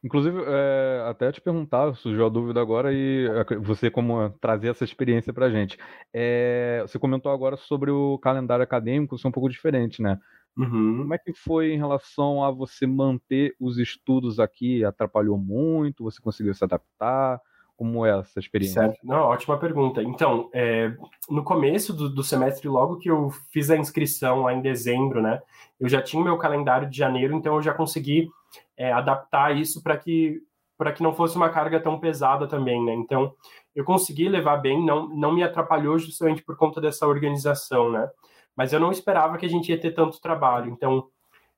Inclusive, 0.04 0.42
é, 0.46 1.06
até 1.10 1.32
te 1.32 1.42
perguntar, 1.42 1.96
surgiu 1.96 2.26
a 2.26 2.30
dúvida 2.30 2.62
agora 2.62 2.94
e 2.94 3.28
você 3.62 3.90
como 3.90 4.30
trazer 4.42 4.70
essa 4.70 4.84
experiência 4.84 5.34
para 5.34 5.48
a 5.48 5.50
gente. 5.50 5.78
É, 6.14 6.84
você 6.88 7.00
comentou 7.00 7.32
agora 7.32 7.58
sobre 7.58 7.92
o 7.92 8.18
calendário 8.20 8.64
acadêmico 8.64 9.18
ser 9.18 9.28
um 9.28 9.32
pouco 9.32 9.50
diferente, 9.50 10.02
né? 10.02 10.20
Uhum. 10.58 11.00
Como 11.00 11.14
é 11.14 11.18
que 11.18 11.34
foi 11.34 11.74
em 11.74 11.78
relação 11.78 12.44
a 12.44 12.50
você 12.50 12.88
manter 12.88 13.54
os 13.60 13.78
estudos 13.78 14.40
aqui? 14.40 14.86
Atrapalhou 14.86 15.38
muito? 15.38 16.04
Você 16.04 16.22
conseguiu 16.22 16.54
se 16.54 16.64
adaptar? 16.64 17.42
Como 17.76 18.06
é 18.06 18.18
essa 18.18 18.40
experiência? 18.40 18.84
Certo. 18.84 18.98
Não, 19.04 19.18
ótima 19.18 19.58
pergunta. 19.58 20.02
Então, 20.02 20.50
é, 20.54 20.96
no 21.30 21.44
começo 21.44 21.92
do, 21.92 22.08
do, 22.08 22.24
semestre, 22.24 22.70
logo 22.70 22.98
que 22.98 23.10
eu 23.10 23.30
fiz 23.52 23.70
a 23.70 23.76
inscrição 23.76 24.44
lá 24.44 24.54
em 24.54 24.62
dezembro, 24.62 25.22
né, 25.22 25.42
eu 25.78 25.90
já 25.90 26.02
tinha 26.02 26.24
meu 26.24 26.38
calendário 26.38 26.90
de 26.90 26.98
janeiro, 26.98 27.36
então 27.36 27.56
eu 27.56 27.62
já 27.62 27.74
consegui 27.74 28.30
é, 28.78 28.92
adaptar 28.92 29.56
isso 29.56 29.82
para 29.82 29.98
que 29.98 30.42
para 30.78 30.92
que 30.92 31.02
não 31.02 31.14
fosse 31.14 31.38
uma 31.38 31.50
carga 31.50 31.80
tão 31.80 31.98
pesada 32.00 32.48
também, 32.48 32.84
né? 32.84 32.94
Então, 32.94 33.34
eu 33.74 33.86
consegui 33.86 34.28
levar 34.28 34.58
bem, 34.58 34.86
não, 34.86 35.08
não 35.08 35.34
me 35.34 35.42
atrapalhou 35.42 35.98
justamente 35.98 36.44
por 36.44 36.58
conta 36.58 36.82
dessa 36.82 37.08
organização, 37.08 37.90
né? 37.90 38.10
Mas 38.56 38.74
eu 38.74 38.80
não 38.80 38.92
esperava 38.92 39.38
que 39.38 39.46
a 39.46 39.50
gente 39.50 39.70
ia 39.70 39.80
ter 39.80 39.92
tanto 39.92 40.20
trabalho. 40.20 40.70
Então, 40.70 41.08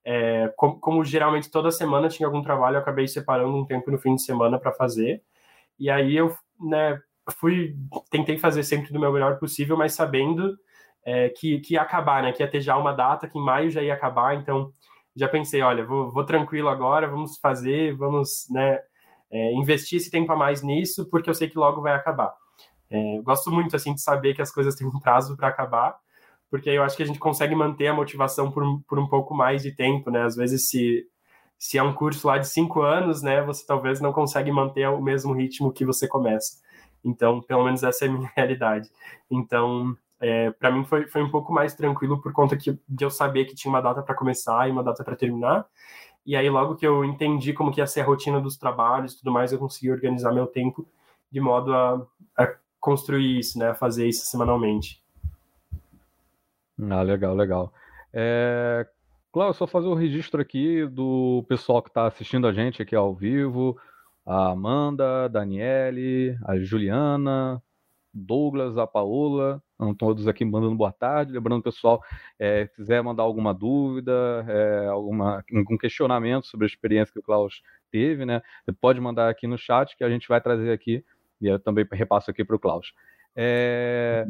é, 0.06 0.54
como, 0.56 0.80
como, 0.80 1.04
geralmente 1.04 1.50
toda 1.50 1.72
semana 1.72 2.10
tinha 2.10 2.28
algum 2.28 2.42
trabalho, 2.42 2.76
eu 2.76 2.82
acabei 2.82 3.08
separando 3.08 3.58
um 3.58 3.66
tempo 3.66 3.92
no 3.92 3.98
fim 3.98 4.16
de 4.16 4.22
semana 4.22 4.60
para 4.60 4.72
fazer. 4.72 5.22
E 5.80 5.90
aí 5.90 6.16
eu, 6.16 6.36
né, 6.60 7.02
fui, 7.40 7.76
tentei 8.10 8.38
fazer 8.38 8.64
sempre 8.64 8.94
do 8.94 9.00
meu 9.00 9.12
melhor 9.12 9.38
possível, 9.40 9.76
mas 9.76 9.94
sabendo 9.94 10.58
é, 11.04 11.30
que, 11.30 11.60
que 11.60 11.74
ia 11.74 11.82
acabar, 11.82 12.24
né, 12.24 12.32
que 12.32 12.42
ia 12.42 12.50
ter 12.50 12.62
já 12.62 12.78
uma 12.78 12.94
data, 12.94 13.28
que 13.28 13.38
em 13.38 13.44
maio 13.44 13.70
já 13.70 13.82
ia 13.82 13.94
acabar, 13.94 14.36
então 14.36 14.72
já 15.18 15.28
pensei, 15.28 15.62
olha, 15.62 15.86
vou, 15.86 16.12
vou 16.12 16.24
tranquilo 16.26 16.70
agora, 16.70 17.08
vamos 17.08 17.38
fazer, 17.40 17.96
vamos, 17.96 18.48
né, 18.50 18.80
é, 19.32 19.54
investir 19.54 19.98
esse 19.98 20.12
tempo 20.12 20.32
a 20.32 20.36
mais 20.36 20.62
nisso, 20.62 21.10
porque 21.10 21.30
eu 21.30 21.34
sei 21.34 21.50
que 21.50 21.58
logo 21.58 21.82
vai 21.82 21.94
acabar. 21.94 22.34
É, 22.90 23.22
gosto 23.22 23.52
muito, 23.52 23.76
assim, 23.76 23.94
de 23.94 24.02
saber 24.02 24.34
que 24.34 24.42
as 24.42 24.52
coisas 24.52 24.76
têm 24.76 24.88
um 24.88 25.00
prazo 25.00 25.36
para 25.36 25.48
acabar, 25.48 25.98
porque 26.50 26.70
eu 26.70 26.84
acho 26.84 26.96
que 26.96 27.04
a 27.04 27.06
gente 27.06 27.20
consegue 27.20 27.56
manter 27.56 27.88
a 27.88 27.94
motivação 27.94 28.52
por, 28.52 28.64
por 28.88 29.00
um 29.00 29.08
pouco 29.08 29.34
mais 29.34 29.64
de 29.64 29.74
tempo, 29.74 30.12
né, 30.12 30.24
às 30.24 30.36
vezes 30.36 30.70
se 30.70 31.06
se 31.60 31.78
é 31.78 31.84
um 31.84 31.94
curso 31.94 32.28
lá 32.28 32.38
de 32.38 32.48
cinco 32.48 32.82
anos, 32.82 33.24
né, 33.24 33.42
você 33.42 33.66
talvez 33.66 34.00
não 34.00 34.14
consegue 34.14 34.52
manter 34.52 34.88
o 34.90 35.02
mesmo 35.02 35.34
ritmo 35.34 35.74
que 35.74 35.84
você 35.84 36.08
começa. 36.08 36.58
Então, 37.04 37.42
pelo 37.42 37.64
menos 37.64 37.84
essa 37.84 38.06
é 38.06 38.08
a 38.08 38.12
minha 38.12 38.32
realidade. 38.36 38.90
Então, 39.30 39.96
é, 40.20 40.52
para 40.52 40.72
mim 40.72 40.84
foi, 40.84 41.08
foi 41.08 41.22
um 41.22 41.30
pouco 41.30 41.54
mais 41.54 41.76
tranquilo 41.76 42.22
por 42.22 42.34
conta 42.34 42.58
que, 42.58 42.78
de 42.88 43.06
eu 43.06 43.10
saber 43.10 43.46
que 43.46 43.56
tinha 43.56 43.72
uma 43.72 43.82
data 43.82 44.02
para 44.02 44.16
começar 44.16 44.68
e 44.68 44.72
uma 44.72 44.84
data 44.84 45.04
para 45.04 45.16
terminar. 45.16 45.66
E 46.26 46.36
aí, 46.36 46.50
logo 46.50 46.76
que 46.76 46.86
eu 46.86 47.06
entendi 47.06 47.54
como 47.54 47.72
que 47.72 47.80
ia 47.80 47.88
ser 47.88 48.02
a 48.02 48.06
rotina 48.06 48.42
dos 48.42 48.58
trabalhos 48.58 49.14
e 49.14 49.18
tudo 49.20 49.32
mais, 49.32 49.52
eu 49.54 49.60
consegui 49.60 49.92
organizar 49.92 50.34
meu 50.34 50.48
tempo 50.48 50.88
de 51.32 51.40
modo 51.40 51.74
a, 51.74 52.06
a 52.38 52.54
construir 52.80 53.40
isso, 53.40 53.58
né, 53.58 53.70
a 53.70 53.76
fazer 53.76 54.08
isso 54.08 54.26
semanalmente. 54.26 55.02
Ah, 56.90 57.02
legal, 57.02 57.36
legal. 57.36 57.74
É, 58.14 58.88
Cláudio, 59.32 59.58
só 59.58 59.68
fazer 59.68 59.88
o 59.88 59.92
um 59.92 59.96
registro 59.96 60.42
aqui 60.42 60.86
do 60.88 61.46
pessoal 61.48 61.82
que 61.82 61.90
está 61.90 62.08
assistindo 62.08 62.48
a 62.48 62.54
gente 62.54 62.82
aqui 62.82 62.96
ao 62.96 63.14
vivo. 63.14 63.78
A 64.26 64.50
Amanda, 64.50 65.26
a 65.26 65.28
Daniele, 65.28 66.38
a 66.44 66.58
Juliana, 66.58 67.62
Douglas, 68.18 68.78
a 68.78 68.88
Paola, 68.88 69.62
estão 69.72 69.94
todos 69.94 70.28
aqui 70.28 70.44
mandando 70.44 70.76
boa 70.76 70.92
tarde. 70.92 71.32
Lembrando, 71.32 71.62
pessoal, 71.62 72.02
é, 72.40 72.66
se 72.66 72.76
quiser 72.76 73.02
mandar 73.04 73.24
alguma 73.24 73.54
dúvida, 73.54 74.46
é, 74.48 74.88
alguma, 74.88 75.44
algum 75.54 75.78
questionamento 75.78 76.48
sobre 76.48 76.66
a 76.66 76.68
experiência 76.68 77.14
que 77.14 77.20
o 77.20 77.24
Klaus 77.24 77.62
teve, 77.92 78.26
né? 78.26 78.42
Pode 78.82 79.00
mandar 79.00 79.30
aqui 79.30 79.46
no 79.46 79.58
chat 79.58 79.96
que 79.96 80.04
a 80.04 80.10
gente 80.10 80.28
vai 80.28 80.42
trazer 80.42 80.72
aqui 80.72 81.04
e 81.40 81.48
eu 81.48 81.60
também 81.60 81.86
repasso 81.92 82.32
aqui 82.32 82.44
para 82.44 82.56
o 82.56 82.60
Klaus. 82.60 82.94
É, 83.36 84.26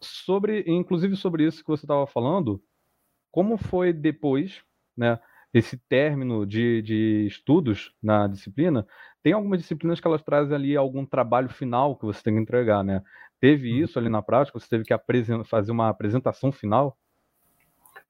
sobre, 0.00 0.64
inclusive 0.66 1.14
sobre 1.16 1.44
isso 1.44 1.62
que 1.62 1.70
você 1.70 1.84
estava 1.84 2.06
falando, 2.06 2.62
como 3.30 3.58
foi 3.58 3.92
depois, 3.92 4.62
né, 4.96 5.18
esse 5.52 5.78
término 5.88 6.46
de, 6.46 6.82
de 6.82 7.26
estudos 7.26 7.92
na 8.02 8.26
disciplina, 8.26 8.86
tem 9.22 9.32
algumas 9.32 9.60
disciplinas 9.60 10.00
que 10.00 10.06
elas 10.06 10.22
trazem 10.22 10.54
ali 10.54 10.76
algum 10.76 11.04
trabalho 11.04 11.48
final 11.48 11.96
que 11.96 12.04
você 12.04 12.22
tem 12.22 12.34
que 12.34 12.40
entregar, 12.40 12.84
né? 12.84 13.02
Teve 13.40 13.72
uhum. 13.72 13.84
isso 13.84 13.98
ali 13.98 14.08
na 14.08 14.22
prática? 14.22 14.58
Você 14.58 14.68
teve 14.68 14.84
que 14.84 14.94
fazer 15.44 15.72
uma 15.72 15.88
apresentação 15.88 16.52
final? 16.52 16.96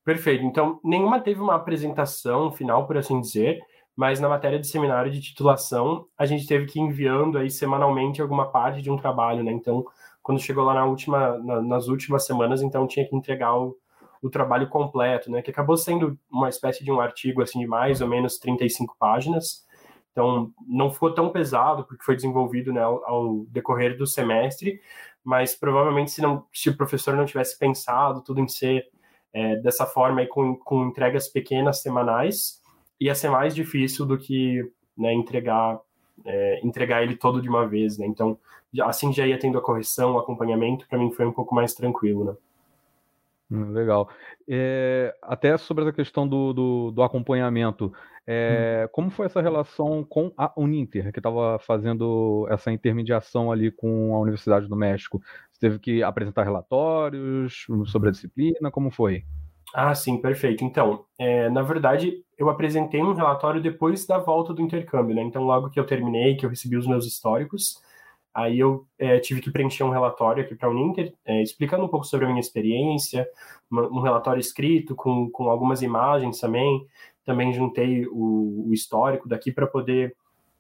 Perfeito. 0.05 0.44
Então, 0.44 0.81
nenhuma 0.83 1.20
teve 1.20 1.40
uma 1.40 1.55
apresentação 1.55 2.51
final, 2.51 2.87
por 2.87 2.96
assim 2.96 3.20
dizer, 3.20 3.61
mas 3.94 4.20
na 4.20 4.29
matéria 4.29 4.59
de 4.59 4.66
seminário 4.66 5.11
de 5.11 5.20
titulação, 5.20 6.07
a 6.16 6.24
gente 6.24 6.46
teve 6.46 6.66
que 6.66 6.79
ir 6.79 6.83
enviando 6.83 7.37
aí 7.37 7.51
semanalmente 7.51 8.22
alguma 8.22 8.51
parte 8.51 8.81
de 8.81 8.90
um 8.90 8.96
trabalho, 8.96 9.42
né? 9.44 9.53
Então, 9.53 9.85
quando 10.22 10.40
chegou 10.40 10.64
lá 10.64 10.72
na 10.72 10.87
última, 10.87 11.37
na, 11.38 11.61
nas 11.61 11.88
últimas 11.88 12.24
semanas, 12.24 12.62
então 12.62 12.87
tinha 12.87 13.07
que 13.07 13.14
entregar 13.14 13.55
o, 13.55 13.77
o 14.23 14.31
trabalho 14.31 14.69
completo, 14.69 15.31
né, 15.31 15.43
que 15.43 15.51
acabou 15.51 15.77
sendo 15.77 16.19
uma 16.31 16.49
espécie 16.49 16.85
de 16.85 16.91
um 16.91 17.01
artigo 17.01 17.43
assim 17.43 17.61
de 17.61 17.67
mais 17.67 18.01
ou 18.01 18.09
menos 18.09 18.39
35 18.39 18.97
páginas. 18.99 19.67
Então, 20.13 20.53
não 20.67 20.91
ficou 20.91 21.15
tão 21.15 21.31
pesado 21.31 21.85
porque 21.85 22.03
foi 22.03 22.17
desenvolvido 22.17 22.73
né, 22.73 22.81
ao, 22.81 23.05
ao 23.05 23.47
decorrer 23.49 23.97
do 23.97 24.07
semestre, 24.07 24.81
mas 25.23 25.55
provavelmente 25.55 26.11
se, 26.11 26.21
não, 26.21 26.45
se 26.53 26.71
o 26.71 26.77
professor 26.77 27.15
não 27.15 27.25
tivesse 27.25 27.59
pensado 27.59 28.23
tudo 28.23 28.41
em 28.41 28.49
ser 28.49 28.89
é, 29.33 29.57
dessa 29.57 29.87
forma, 29.87 30.21
aí, 30.21 30.27
com, 30.27 30.57
com 30.57 30.87
entregas 30.87 31.29
pequenas 31.29 31.83
semanais, 31.83 32.61
ia 33.01 33.15
ser 33.15 33.31
mais 33.31 33.55
difícil 33.55 34.05
do 34.07 34.19
que 34.19 34.69
né, 34.97 35.13
entregar 35.13 35.81
é, 36.25 36.61
entregar 36.65 37.03
ele 37.03 37.17
todo 37.17 37.41
de 37.41 37.49
uma 37.49 37.67
vez, 37.67 37.99
né? 37.99 38.07
Então, 38.07 38.39
assim 38.83 39.13
já 39.13 39.27
ia 39.27 39.39
tendo 39.39 39.59
a 39.59 39.63
correção, 39.63 40.15
o 40.15 40.19
acompanhamento, 40.19 40.87
para 40.89 40.99
mim 40.99 41.13
foi 41.13 41.27
um 41.27 41.33
pouco 41.33 41.55
mais 41.55 41.75
tranquilo, 41.75 42.25
né? 42.25 42.35
Hum, 43.51 43.73
legal. 43.73 44.11
É, 44.47 45.15
até 45.23 45.57
sobre 45.57 45.85
essa 45.85 45.93
questão 45.93 46.29
do, 46.29 46.53
do, 46.53 46.91
do 46.91 47.03
acompanhamento, 47.03 47.93
é, 48.27 48.85
hum. 48.85 48.89
como 48.93 49.11
foi 49.11 49.27
essa 49.27 49.41
relação 49.41 50.05
com 50.05 50.33
a 50.37 50.53
Uninter, 50.57 51.11
que 51.13 51.19
estava 51.19 51.59
fazendo 51.59 52.47
essa 52.51 52.71
intermediação 52.71 53.51
ali 53.51 53.71
com 53.71 54.15
a 54.15 54.21
Universidade 54.21 54.69
do 54.69 54.77
México? 54.77 55.21
Você 55.51 55.61
teve 55.61 55.79
que 55.79 56.03
apresentar 56.03 56.45
relatórios 56.45 57.67
sobre 57.87 58.11
a 58.11 58.13
disciplina? 58.13 58.71
Como 58.71 58.91
foi? 58.91 59.25
Ah, 59.75 59.95
sim, 59.95 60.21
perfeito. 60.21 60.65
Então, 60.65 61.05
é, 61.19 61.49
na 61.51 61.63
verdade, 61.63 62.23
eu 62.37 62.49
apresentei 62.49 63.03
um 63.03 63.13
relatório 63.13 63.63
depois 63.63 64.07
da 64.07 64.19
volta 64.19 64.55
do 64.55 64.63
intercâmbio, 64.63 65.15
né? 65.15 65.23
Então, 65.23 65.43
logo 65.43 65.71
que 65.71 65.79
eu 65.79 65.87
terminei, 65.87 66.37
que 66.37 66.47
eu 66.47 66.51
recebi 66.51 66.77
os 66.77 66.87
meus 66.87 67.07
históricos, 67.07 67.83
Aí 68.38 68.61
eu 68.61 68.87
é, 68.96 69.18
tive 69.18 69.40
que 69.40 69.51
preencher 69.51 69.83
um 69.83 69.90
relatório 69.90 70.44
aqui 70.44 70.55
para 70.55 70.68
a 70.68 70.70
Uninter, 70.70 71.12
é, 71.27 71.42
explicando 71.42 71.85
um 71.85 71.88
pouco 71.88 72.07
sobre 72.07 72.24
a 72.24 72.29
minha 72.29 72.38
experiência, 72.38 73.29
um 73.68 73.98
relatório 73.98 74.38
escrito 74.38 74.94
com, 74.94 75.29
com 75.29 75.51
algumas 75.51 75.83
imagens 75.83 76.38
também. 76.38 76.87
Também 77.24 77.53
juntei 77.53 78.07
o, 78.07 78.68
o 78.68 78.72
histórico 78.72 79.29
daqui 79.29 79.51
para 79.51 79.66
poder, 79.66 80.14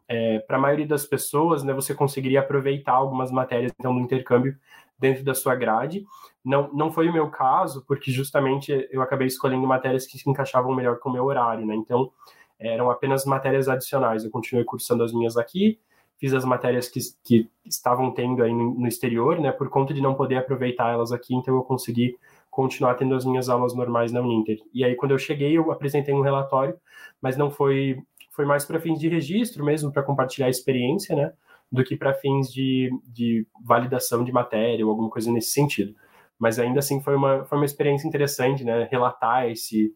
é, 0.08 0.40
para 0.40 0.56
a 0.56 0.60
maioria 0.60 0.88
das 0.88 1.06
pessoas, 1.06 1.62
né, 1.62 1.72
você 1.72 1.94
conseguiria 1.94 2.40
aproveitar 2.40 2.94
algumas 2.94 3.30
matérias 3.30 3.72
então, 3.78 3.94
do 3.94 4.00
intercâmbio 4.00 4.56
dentro 4.98 5.22
da 5.22 5.32
sua 5.32 5.54
grade. 5.54 6.04
Não, 6.44 6.72
não 6.72 6.90
foi 6.90 7.08
o 7.08 7.12
meu 7.12 7.30
caso, 7.30 7.84
porque 7.86 8.10
justamente 8.10 8.88
eu 8.90 9.02
acabei 9.02 9.28
escolhendo 9.28 9.64
matérias 9.68 10.04
que 10.04 10.18
se 10.18 10.28
encaixavam 10.28 10.74
melhor 10.74 10.98
com 10.98 11.10
o 11.10 11.12
meu 11.12 11.24
horário, 11.24 11.64
né? 11.64 11.76
Então, 11.76 12.10
eram 12.58 12.90
apenas 12.90 13.24
matérias 13.24 13.68
adicionais. 13.68 14.24
Eu 14.24 14.32
continuei 14.32 14.64
cursando 14.64 15.04
as 15.04 15.12
minhas 15.12 15.36
aqui, 15.36 15.78
fiz 16.18 16.34
as 16.34 16.44
matérias 16.44 16.88
que, 16.88 17.00
que 17.24 17.48
estavam 17.64 18.12
tendo 18.12 18.42
aí 18.42 18.52
no, 18.52 18.86
exterior, 18.86 19.38
né? 19.38 19.52
Por 19.52 19.68
conta 19.70 19.94
de 19.94 20.00
não 20.00 20.14
poder 20.14 20.36
aproveitar 20.36 20.92
elas 20.92 21.12
aqui, 21.12 21.34
então 21.34 21.54
eu 21.54 21.62
consegui 21.62 22.16
continuar 22.50 22.94
tendo 22.94 23.14
as 23.14 23.24
minhas 23.24 23.48
aulas 23.48 23.74
normais 23.74 24.10
na 24.10 24.20
Uninter. 24.20 24.58
E 24.74 24.84
aí, 24.84 24.96
quando 24.96 25.12
eu 25.12 25.18
cheguei, 25.18 25.56
eu 25.56 25.70
apresentei 25.70 26.12
um 26.12 26.20
relatório, 26.20 26.74
mas 27.22 27.36
não 27.36 27.50
foi, 27.50 27.98
foi 28.32 28.44
mais 28.44 28.64
para 28.64 28.80
fins 28.80 28.98
de 28.98 29.08
registro 29.08 29.64
mesmo, 29.64 29.92
para 29.92 30.02
compartilhar 30.02 30.48
a 30.48 30.50
experiência, 30.50 31.14
né? 31.14 31.32
Do 31.70 31.84
que 31.84 31.96
para 31.96 32.14
fins 32.14 32.52
de, 32.52 32.90
de 33.06 33.46
validação 33.64 34.24
de 34.24 34.32
matéria 34.32 34.84
ou 34.84 34.90
alguma 34.90 35.10
coisa 35.10 35.30
nesse 35.30 35.50
sentido. 35.50 35.94
Mas 36.36 36.58
ainda 36.58 36.80
assim 36.80 37.00
foi 37.00 37.14
uma, 37.14 37.44
foi 37.44 37.58
uma 37.58 37.64
experiência 37.64 38.08
interessante, 38.08 38.64
né? 38.64 38.88
Relatar 38.90 39.48
esse, 39.48 39.94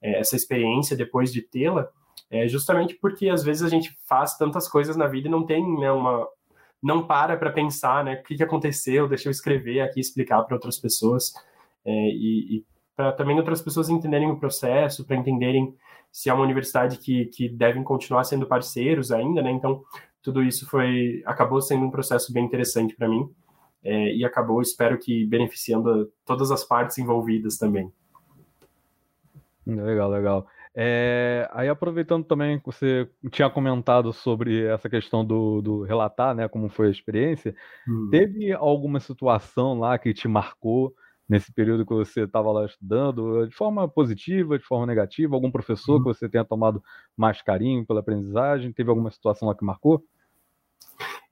é, 0.00 0.18
essa 0.20 0.34
experiência 0.34 0.96
depois 0.96 1.30
de 1.30 1.42
tê-la, 1.42 1.90
é 2.30 2.46
justamente 2.48 2.94
porque 2.94 3.28
às 3.28 3.42
vezes 3.42 3.62
a 3.62 3.68
gente 3.68 3.96
faz 4.08 4.36
tantas 4.36 4.68
coisas 4.68 4.96
na 4.96 5.06
vida 5.06 5.28
e 5.28 5.30
não 5.30 5.44
tem 5.44 5.62
né, 5.78 5.90
uma, 5.90 6.26
não 6.82 7.06
para 7.06 7.36
para 7.36 7.50
pensar, 7.50 8.04
né, 8.04 8.14
o 8.14 8.22
que, 8.22 8.36
que 8.36 8.42
aconteceu, 8.42 9.08
deixa 9.08 9.28
eu 9.28 9.30
escrever 9.30 9.80
aqui, 9.80 10.00
explicar 10.00 10.42
para 10.42 10.54
outras 10.54 10.78
pessoas 10.78 11.32
é, 11.84 11.90
e, 11.90 12.58
e 12.58 12.64
para 12.96 13.12
também 13.12 13.38
outras 13.38 13.62
pessoas 13.62 13.88
entenderem 13.88 14.30
o 14.30 14.38
processo, 14.38 15.04
para 15.04 15.16
entenderem 15.16 15.74
se 16.10 16.28
é 16.28 16.34
uma 16.34 16.42
universidade 16.42 16.98
que, 16.98 17.26
que 17.26 17.48
devem 17.48 17.82
continuar 17.84 18.24
sendo 18.24 18.46
parceiros 18.46 19.12
ainda, 19.12 19.42
né? 19.42 19.50
Então, 19.50 19.84
tudo 20.22 20.42
isso 20.42 20.68
foi 20.68 21.22
acabou 21.24 21.60
sendo 21.60 21.84
um 21.84 21.90
processo 21.90 22.32
bem 22.32 22.44
interessante 22.44 22.96
para 22.96 23.08
mim 23.08 23.30
é, 23.84 24.14
e 24.14 24.24
acabou, 24.24 24.60
espero 24.60 24.98
que 24.98 25.24
beneficiando 25.26 26.10
todas 26.24 26.50
as 26.50 26.64
partes 26.64 26.98
envolvidas 26.98 27.56
também. 27.56 27.92
Legal, 29.66 30.10
legal. 30.10 30.46
É, 30.74 31.48
aí 31.52 31.68
aproveitando 31.68 32.24
também 32.24 32.58
que 32.58 32.66
você 32.66 33.08
tinha 33.30 33.50
comentado 33.50 34.12
sobre 34.12 34.64
essa 34.64 34.88
questão 34.88 35.24
do, 35.24 35.60
do 35.60 35.82
relatar, 35.82 36.34
né, 36.34 36.46
como 36.48 36.68
foi 36.68 36.88
a 36.88 36.90
experiência, 36.90 37.54
hum. 37.88 38.08
teve 38.10 38.52
alguma 38.52 39.00
situação 39.00 39.78
lá 39.78 39.98
que 39.98 40.14
te 40.14 40.28
marcou 40.28 40.94
nesse 41.28 41.52
período 41.52 41.84
que 41.84 41.92
você 41.92 42.22
estava 42.22 42.50
lá 42.50 42.64
estudando, 42.64 43.46
de 43.46 43.54
forma 43.54 43.86
positiva, 43.86 44.58
de 44.58 44.64
forma 44.64 44.86
negativa? 44.86 45.36
Algum 45.36 45.50
professor 45.50 45.96
uhum. 45.96 45.98
que 45.98 46.04
você 46.04 46.28
tenha 46.28 46.44
tomado 46.44 46.82
mais 47.16 47.42
carinho 47.42 47.84
pela 47.84 48.00
aprendizagem? 48.00 48.72
Teve 48.72 48.88
alguma 48.88 49.10
situação 49.10 49.48
lá 49.48 49.54
que 49.54 49.64
marcou? 49.64 50.02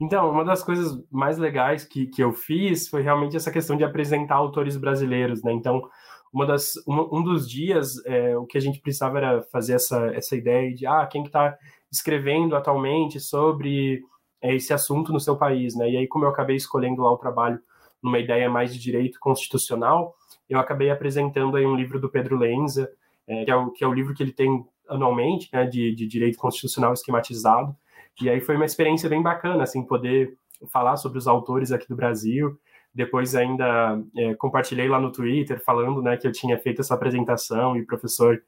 Então, 0.01 0.31
uma 0.31 0.45
das 0.45 0.63
coisas 0.63 1.03
mais 1.11 1.39
legais 1.39 1.85
que, 1.85 2.07
que 2.07 2.23
eu 2.23 2.33
fiz 2.33 2.89
foi 2.89 3.03
realmente 3.03 3.37
essa 3.37 3.51
questão 3.51 3.77
de 3.77 3.85
apresentar 3.85 4.35
autores 4.35 4.77
brasileiros, 4.77 5.43
né? 5.43 5.53
Então, 5.53 5.89
uma 6.33 6.45
das, 6.45 6.75
um, 6.87 7.19
um 7.19 7.23
dos 7.23 7.49
dias, 7.49 8.05
é, 8.05 8.37
o 8.37 8.45
que 8.45 8.59
a 8.59 8.61
gente 8.61 8.81
precisava 8.81 9.17
era 9.19 9.43
fazer 9.45 9.75
essa, 9.75 10.07
essa 10.09 10.37
ideia 10.37 10.75
de, 10.75 10.87
ah, 10.87 11.07
quem 11.07 11.25
está 11.25 11.53
que 11.53 11.59
tá 11.59 11.67
escrevendo 11.91 12.55
atualmente 12.55 13.19
sobre 13.19 14.03
é, 14.43 14.55
esse 14.55 14.73
assunto 14.75 15.13
no 15.13 15.21
seu 15.21 15.37
país, 15.37 15.75
né? 15.75 15.91
E 15.91 15.97
aí, 15.97 16.07
como 16.07 16.27
eu 16.27 16.29
acabei 16.29 16.57
escolhendo 16.57 17.03
lá 17.03 17.11
o 17.11 17.17
trabalho 17.17 17.59
numa 18.03 18.19
ideia 18.19 18.51
mais 18.51 18.73
de 18.75 18.79
direito 18.79 19.19
constitucional, 19.19 20.15
eu 20.49 20.59
acabei 20.59 20.91
apresentando 20.91 21.57
aí 21.57 21.65
um 21.65 21.75
livro 21.75 21.99
do 21.99 22.11
Pedro 22.11 22.37
Lenza, 22.37 22.91
é, 23.27 23.45
que, 23.45 23.51
é 23.51 23.57
o, 23.57 23.71
que 23.71 23.85
é 23.85 23.87
o 23.87 23.95
livro 23.95 24.15
que 24.15 24.23
ele 24.23 24.33
tem 24.33 24.65
anualmente, 24.89 25.49
né, 25.53 25.65
de, 25.67 25.95
de 25.95 26.07
direito 26.07 26.39
constitucional 26.39 26.93
esquematizado, 26.93 27.75
e 28.21 28.31
aí 28.31 28.41
foi 28.41 28.57
uma 28.57 28.65
experiência 28.65 29.09
bem 29.09 29.23
bacana, 29.23 29.63
assim, 29.63 29.83
poder 29.83 30.37
falar 30.69 30.97
sobre 30.97 31.19
os 31.19 31.27
autores 31.27 31.73
aqui 31.73 31.89
do 31.89 31.97
Brasil, 31.97 32.59
depois 32.95 33.35
ainda 33.35 34.01
é, 34.17 34.35
compartilhei 34.35 34.89
lá 34.89 34.99
no 34.99 35.13
Twitter 35.13 35.63
falando, 35.63 36.01
né, 36.01 36.17
que 36.17 36.27
eu 36.27 36.33
tinha 36.33 36.59
feito 36.59 36.81
essa 36.81 36.95
apresentação 36.95 37.77
e 37.77 37.83
o 37.83 37.87
professor 37.87 38.43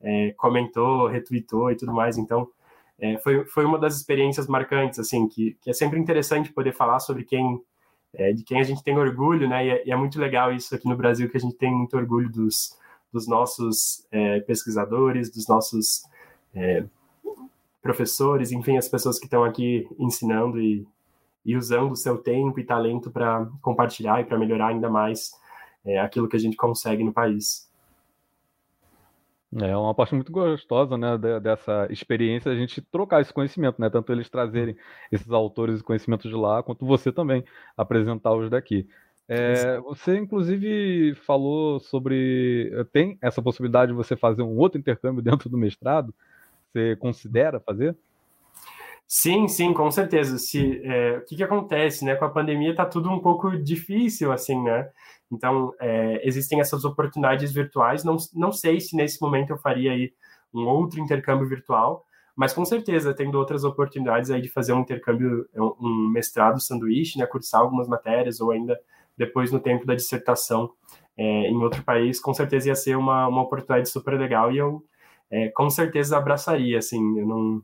é, 0.00 0.32
comentou, 0.36 1.08
retweetou 1.08 1.70
e 1.70 1.76
tudo 1.76 1.92
mais, 1.92 2.18
então 2.18 2.48
é, 2.98 3.16
foi, 3.18 3.44
foi 3.46 3.64
uma 3.64 3.78
das 3.78 3.96
experiências 3.96 4.46
marcantes, 4.46 4.98
assim, 4.98 5.26
que, 5.26 5.56
que 5.60 5.70
é 5.70 5.72
sempre 5.72 5.98
interessante 5.98 6.52
poder 6.52 6.72
falar 6.72 7.00
sobre 7.00 7.24
quem 7.24 7.60
é, 8.16 8.32
de 8.32 8.44
quem 8.44 8.60
a 8.60 8.62
gente 8.62 8.82
tem 8.82 8.96
orgulho, 8.96 9.48
né? 9.48 9.66
E 9.66 9.70
é, 9.70 9.88
e 9.88 9.92
é, 9.92 9.96
muito 9.96 10.20
legal 10.20 10.52
isso 10.52 10.74
aqui 10.74 10.88
no 10.88 10.96
Brasil, 10.96 11.28
que 11.28 11.36
a 11.36 11.40
gente 11.40 11.56
tem 11.56 11.72
muito 11.72 11.96
orgulho 11.96 12.30
dos, 12.30 12.78
dos 13.12 13.26
nossos 13.26 14.06
é, 14.10 14.40
pesquisadores, 14.40 15.30
dos 15.30 15.48
nossos 15.48 16.04
professores, 17.84 18.50
enfim, 18.50 18.78
as 18.78 18.88
pessoas 18.88 19.18
que 19.18 19.26
estão 19.26 19.44
aqui 19.44 19.86
ensinando 19.98 20.58
e, 20.58 20.86
e 21.44 21.54
usando 21.54 21.92
o 21.92 21.96
seu 21.96 22.16
tempo 22.16 22.58
e 22.58 22.64
talento 22.64 23.10
para 23.10 23.46
compartilhar 23.60 24.22
e 24.22 24.24
para 24.24 24.38
melhorar 24.38 24.68
ainda 24.68 24.88
mais 24.88 25.32
é, 25.84 26.00
aquilo 26.00 26.26
que 26.26 26.34
a 26.34 26.40
gente 26.40 26.56
consegue 26.56 27.04
no 27.04 27.12
país. 27.12 27.70
É 29.60 29.76
uma 29.76 29.94
parte 29.94 30.14
muito 30.14 30.32
gostosa, 30.32 30.96
né, 30.96 31.18
dessa 31.40 31.86
experiência, 31.90 32.50
a 32.50 32.56
gente 32.56 32.80
trocar 32.80 33.20
esse 33.20 33.32
conhecimento, 33.32 33.78
né, 33.78 33.90
tanto 33.90 34.10
eles 34.10 34.30
trazerem 34.30 34.74
esses 35.12 35.30
autores 35.30 35.80
e 35.80 35.84
conhecimentos 35.84 36.28
de 36.28 36.36
lá, 36.36 36.62
quanto 36.62 36.86
você 36.86 37.12
também 37.12 37.44
apresentá-los 37.76 38.48
daqui. 38.48 38.88
É, 39.28 39.78
você, 39.80 40.16
inclusive, 40.16 41.14
falou 41.26 41.80
sobre. 41.80 42.70
Tem 42.92 43.16
essa 43.22 43.40
possibilidade 43.40 43.92
de 43.92 43.96
você 43.96 44.16
fazer 44.16 44.42
um 44.42 44.56
outro 44.56 44.78
intercâmbio 44.78 45.22
dentro 45.22 45.48
do 45.48 45.56
mestrado? 45.56 46.14
Você 46.74 46.96
considera 46.96 47.60
fazer? 47.60 47.96
Sim, 49.06 49.46
sim, 49.46 49.72
com 49.72 49.88
certeza. 49.92 50.38
Se, 50.38 50.80
é, 50.84 51.18
o 51.18 51.24
que, 51.24 51.36
que 51.36 51.44
acontece, 51.44 52.04
né? 52.04 52.16
Com 52.16 52.24
a 52.24 52.30
pandemia 52.30 52.72
está 52.72 52.84
tudo 52.84 53.08
um 53.10 53.20
pouco 53.20 53.56
difícil, 53.56 54.32
assim, 54.32 54.60
né? 54.60 54.90
Então, 55.30 55.72
é, 55.80 56.26
existem 56.26 56.60
essas 56.60 56.84
oportunidades 56.84 57.52
virtuais. 57.52 58.02
Não, 58.02 58.16
não 58.34 58.50
sei 58.50 58.80
se 58.80 58.96
nesse 58.96 59.22
momento 59.22 59.50
eu 59.50 59.58
faria 59.58 59.92
aí 59.92 60.12
um 60.52 60.66
outro 60.66 60.98
intercâmbio 60.98 61.48
virtual, 61.48 62.04
mas 62.34 62.52
com 62.52 62.64
certeza, 62.64 63.14
tendo 63.14 63.38
outras 63.38 63.62
oportunidades 63.62 64.32
aí 64.32 64.40
de 64.40 64.48
fazer 64.48 64.72
um 64.72 64.80
intercâmbio, 64.80 65.48
um 65.54 66.10
mestrado 66.12 66.60
sanduíche, 66.60 67.18
né? 67.20 67.26
Cursar 67.26 67.60
algumas 67.60 67.86
matérias 67.86 68.40
ou 68.40 68.50
ainda 68.50 68.76
depois 69.16 69.52
no 69.52 69.60
tempo 69.60 69.86
da 69.86 69.94
dissertação 69.94 70.72
é, 71.16 71.22
em 71.48 71.56
outro 71.56 71.84
país, 71.84 72.18
com 72.18 72.34
certeza 72.34 72.68
ia 72.68 72.74
ser 72.74 72.96
uma, 72.96 73.28
uma 73.28 73.42
oportunidade 73.42 73.88
super 73.88 74.18
legal 74.18 74.50
e 74.50 74.58
eu 74.58 74.84
é, 75.30 75.48
com 75.50 75.68
certeza 75.70 76.16
abraçaria, 76.16 76.78
assim, 76.78 77.18
eu 77.18 77.26
não 77.26 77.62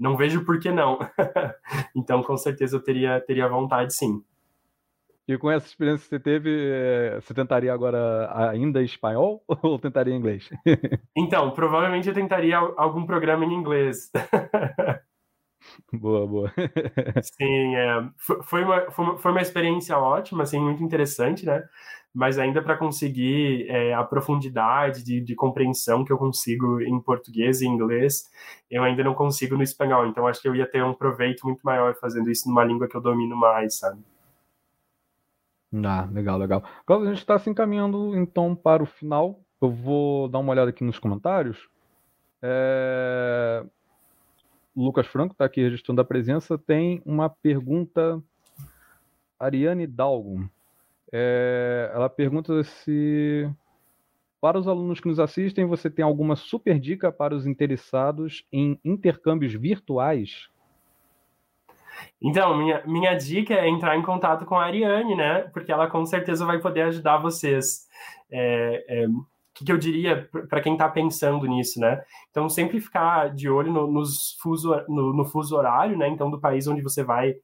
não 0.00 0.16
vejo 0.16 0.46
por 0.46 0.58
que 0.58 0.72
não. 0.72 0.98
então, 1.94 2.22
com 2.22 2.34
certeza, 2.34 2.74
eu 2.76 2.82
teria, 2.82 3.20
teria 3.20 3.46
vontade, 3.46 3.92
sim. 3.92 4.24
E 5.28 5.36
com 5.36 5.50
essa 5.50 5.66
experiência 5.66 6.02
que 6.02 6.08
você 6.08 6.18
teve, 6.18 6.50
é, 6.50 7.20
você 7.20 7.34
tentaria 7.34 7.72
agora 7.72 8.28
ainda 8.50 8.82
espanhol 8.82 9.44
ou 9.62 9.78
tentaria 9.78 10.14
inglês? 10.14 10.48
então, 11.14 11.50
provavelmente 11.50 12.08
eu 12.08 12.14
tentaria 12.14 12.56
algum 12.56 13.04
programa 13.04 13.44
em 13.44 13.52
inglês. 13.52 14.10
Boa, 15.92 16.26
boa. 16.26 16.52
Sim, 17.22 17.76
é, 17.76 18.08
foi, 18.42 18.64
uma, 18.64 18.90
foi, 18.90 19.04
uma, 19.04 19.18
foi 19.18 19.30
uma 19.30 19.42
experiência 19.42 19.96
ótima, 19.98 20.42
assim, 20.42 20.58
muito 20.58 20.82
interessante, 20.82 21.44
né? 21.44 21.62
Mas 22.12 22.38
ainda 22.38 22.60
para 22.60 22.76
conseguir 22.76 23.66
é, 23.68 23.94
a 23.94 24.02
profundidade 24.02 25.04
de, 25.04 25.20
de, 25.20 25.34
compreensão 25.36 26.04
que 26.04 26.12
eu 26.12 26.18
consigo 26.18 26.80
em 26.80 27.00
português 27.00 27.60
e 27.60 27.66
inglês, 27.66 28.28
eu 28.68 28.82
ainda 28.82 29.04
não 29.04 29.14
consigo 29.14 29.56
no 29.56 29.62
espanhol. 29.62 30.06
Então, 30.06 30.26
acho 30.26 30.42
que 30.42 30.48
eu 30.48 30.54
ia 30.56 30.66
ter 30.66 30.82
um 30.82 30.92
proveito 30.92 31.46
muito 31.46 31.60
maior 31.62 31.94
fazendo 31.94 32.28
isso 32.28 32.48
numa 32.48 32.64
língua 32.64 32.88
que 32.88 32.96
eu 32.96 33.00
domino 33.00 33.36
mais, 33.36 33.78
sabe? 33.78 34.02
Ah, 35.84 36.08
legal, 36.10 36.36
legal. 36.36 36.64
Agora 36.84 37.02
a 37.02 37.12
gente 37.12 37.18
está 37.18 37.38
se 37.38 37.48
encaminhando, 37.48 38.16
então, 38.16 38.56
para 38.56 38.82
o 38.82 38.86
final. 38.86 39.40
Eu 39.60 39.70
vou 39.70 40.26
dar 40.28 40.38
uma 40.38 40.52
olhada 40.52 40.70
aqui 40.70 40.82
nos 40.82 40.98
comentários. 40.98 41.68
É... 42.42 43.64
Lucas 44.74 45.06
Franco 45.06 45.32
está 45.32 45.44
aqui 45.44 45.60
registrando 45.62 46.00
a 46.00 46.04
presença, 46.04 46.56
tem 46.58 47.02
uma 47.04 47.28
pergunta. 47.28 48.20
Ariane 49.38 49.86
Dalgon. 49.86 50.48
É, 51.12 51.90
ela 51.92 52.08
pergunta 52.08 52.62
se, 52.62 53.48
para 54.40 54.58
os 54.58 54.68
alunos 54.68 55.00
que 55.00 55.08
nos 55.08 55.18
assistem, 55.18 55.66
você 55.66 55.90
tem 55.90 56.04
alguma 56.04 56.36
super 56.36 56.78
dica 56.78 57.10
para 57.10 57.34
os 57.34 57.46
interessados 57.46 58.46
em 58.52 58.78
intercâmbios 58.84 59.52
virtuais? 59.52 60.48
Então, 62.22 62.56
minha, 62.56 62.82
minha 62.86 63.14
dica 63.14 63.54
é 63.54 63.68
entrar 63.68 63.96
em 63.96 64.02
contato 64.02 64.44
com 64.44 64.54
a 64.54 64.64
Ariane, 64.64 65.14
né? 65.14 65.42
Porque 65.52 65.72
ela 65.72 65.88
com 65.88 66.04
certeza 66.06 66.46
vai 66.46 66.58
poder 66.60 66.82
ajudar 66.82 67.18
vocês. 67.18 67.88
É, 68.30 68.84
é, 68.88 69.06
que, 69.54 69.64
que 69.64 69.72
eu 69.72 69.78
diria 69.78 70.28
para 70.48 70.60
quem 70.60 70.72
está 70.74 70.88
pensando 70.88 71.46
nisso, 71.46 71.80
né? 71.80 72.02
Então, 72.30 72.48
sempre 72.48 72.80
ficar 72.80 73.34
de 73.34 73.48
olho 73.48 73.72
no, 73.72 73.86
nos 73.86 74.38
fuso, 74.40 74.74
no, 74.88 75.12
no, 75.12 75.24
fuso 75.24 75.56
horário, 75.56 75.96
né? 75.96 76.08
Então, 76.08 76.30
do 76.30 76.40
país 76.40 76.66
onde 76.66 76.82
você 76.82 77.02
vai 77.02 77.34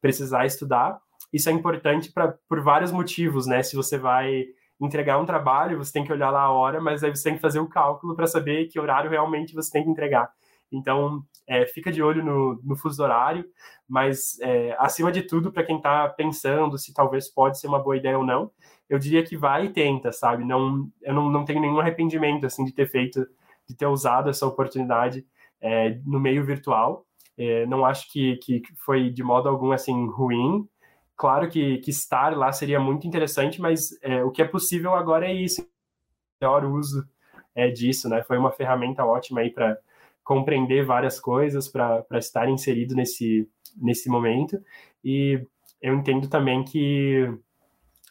precisar 0.00 0.46
estudar. 0.46 0.98
Isso 1.32 1.48
é 1.48 1.52
importante 1.52 2.12
pra, 2.12 2.34
por 2.48 2.62
vários 2.62 2.92
motivos, 2.92 3.46
né? 3.46 3.62
Se 3.62 3.76
você 3.76 3.98
vai 3.98 4.44
entregar 4.80 5.18
um 5.18 5.26
trabalho, 5.26 5.78
você 5.78 5.92
tem 5.92 6.04
que 6.04 6.12
olhar 6.12 6.30
lá 6.30 6.42
a 6.42 6.50
hora, 6.50 6.80
mas 6.80 7.02
aí 7.02 7.14
você 7.14 7.24
tem 7.24 7.34
que 7.34 7.40
fazer 7.40 7.60
o 7.60 7.68
cálculo 7.68 8.14
para 8.14 8.26
saber 8.26 8.66
que 8.66 8.78
horário 8.78 9.10
realmente 9.10 9.54
você 9.54 9.70
tem 9.70 9.84
que 9.84 9.90
entregar. 9.90 10.30
Então, 10.70 11.22
é, 11.46 11.64
fica 11.66 11.92
de 11.92 12.02
olho 12.02 12.24
no, 12.24 12.60
no 12.62 12.76
fuso 12.76 13.02
horário, 13.02 13.44
mas 13.88 14.38
é, 14.40 14.76
acima 14.78 15.12
de 15.12 15.22
tudo, 15.22 15.52
para 15.52 15.62
quem 15.64 15.76
está 15.76 16.08
pensando 16.08 16.76
se 16.76 16.92
talvez 16.92 17.28
pode 17.28 17.58
ser 17.58 17.68
uma 17.68 17.78
boa 17.78 17.96
ideia 17.96 18.18
ou 18.18 18.26
não, 18.26 18.50
eu 18.88 18.98
diria 18.98 19.22
que 19.22 19.36
vai 19.36 19.66
e 19.66 19.72
tenta, 19.72 20.12
sabe? 20.12 20.44
Não, 20.44 20.88
eu 21.02 21.14
não, 21.14 21.30
não 21.30 21.44
tenho 21.44 21.60
nenhum 21.60 21.78
arrependimento 21.80 22.46
assim 22.46 22.64
de 22.64 22.72
ter 22.72 22.88
feito, 22.88 23.26
de 23.68 23.76
ter 23.76 23.86
usado 23.86 24.28
essa 24.28 24.46
oportunidade 24.46 25.24
é, 25.60 25.98
no 26.04 26.20
meio 26.20 26.44
virtual. 26.44 27.06
É, 27.38 27.66
não 27.66 27.84
acho 27.84 28.10
que, 28.10 28.36
que 28.38 28.62
foi 28.84 29.10
de 29.10 29.22
modo 29.22 29.48
algum 29.48 29.72
assim 29.72 30.06
ruim. 30.08 30.66
Claro 31.16 31.48
que, 31.48 31.78
que 31.78 31.90
estar 31.90 32.36
lá 32.36 32.52
seria 32.52 32.78
muito 32.78 33.06
interessante, 33.06 33.60
mas 33.60 33.98
é, 34.02 34.22
o 34.22 34.30
que 34.30 34.42
é 34.42 34.44
possível 34.46 34.94
agora 34.94 35.26
é 35.26 35.32
isso. 35.32 35.66
Melhor 36.40 36.64
uso 36.66 37.08
é, 37.54 37.70
disso, 37.70 38.08
né? 38.08 38.22
Foi 38.22 38.36
uma 38.36 38.52
ferramenta 38.52 39.04
ótima 39.04 39.40
aí 39.40 39.50
para 39.50 39.78
compreender 40.22 40.84
várias 40.84 41.18
coisas, 41.18 41.68
para 41.68 42.04
estar 42.12 42.48
inserido 42.48 42.94
nesse, 42.94 43.48
nesse 43.76 44.10
momento. 44.10 44.60
E 45.02 45.40
eu 45.80 45.94
entendo 45.94 46.28
também 46.28 46.64
que 46.64 47.32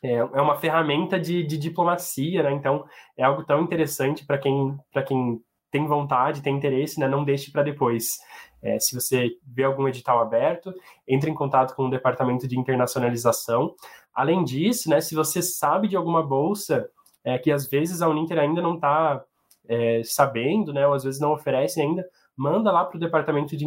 é, 0.01 0.13
é 0.13 0.41
uma 0.41 0.57
ferramenta 0.57 1.19
de, 1.19 1.43
de 1.43 1.57
diplomacia, 1.57 2.41
né? 2.41 2.53
Então 2.53 2.85
é 3.17 3.23
algo 3.23 3.43
tão 3.43 3.61
interessante 3.61 4.25
para 4.25 4.37
quem, 4.37 4.77
quem 5.05 5.41
tem 5.69 5.85
vontade, 5.85 6.41
tem 6.41 6.55
interesse, 6.55 6.99
né? 6.99 7.07
Não 7.07 7.23
deixe 7.23 7.51
para 7.51 7.63
depois. 7.63 8.19
É, 8.65 8.79
se 8.79 8.95
você 8.95 9.37
vê 9.45 9.63
algum 9.63 9.87
edital 9.87 10.19
aberto, 10.19 10.73
entre 11.07 11.29
em 11.29 11.35
contato 11.35 11.75
com 11.75 11.85
o 11.85 11.89
departamento 11.89 12.47
de 12.47 12.57
internacionalização. 12.57 13.75
Além 14.11 14.43
disso, 14.43 14.89
né, 14.89 14.99
se 14.99 15.13
você 15.13 15.39
sabe 15.39 15.87
de 15.87 15.95
alguma 15.95 16.25
bolsa 16.25 16.89
é, 17.23 17.37
que 17.37 17.51
às 17.51 17.69
vezes 17.69 18.01
a 18.01 18.09
Uninter 18.09 18.39
ainda 18.39 18.63
não 18.63 18.73
está 18.73 19.23
é, 19.67 20.01
sabendo, 20.03 20.73
né, 20.73 20.87
ou 20.87 20.95
às 20.95 21.03
vezes 21.03 21.19
não 21.19 21.31
oferece 21.31 21.79
ainda, 21.79 22.03
manda 22.37 22.71
lá 22.71 22.83
para 22.83 22.97
o 22.97 22.99
departamento 22.99 23.55
de 23.55 23.65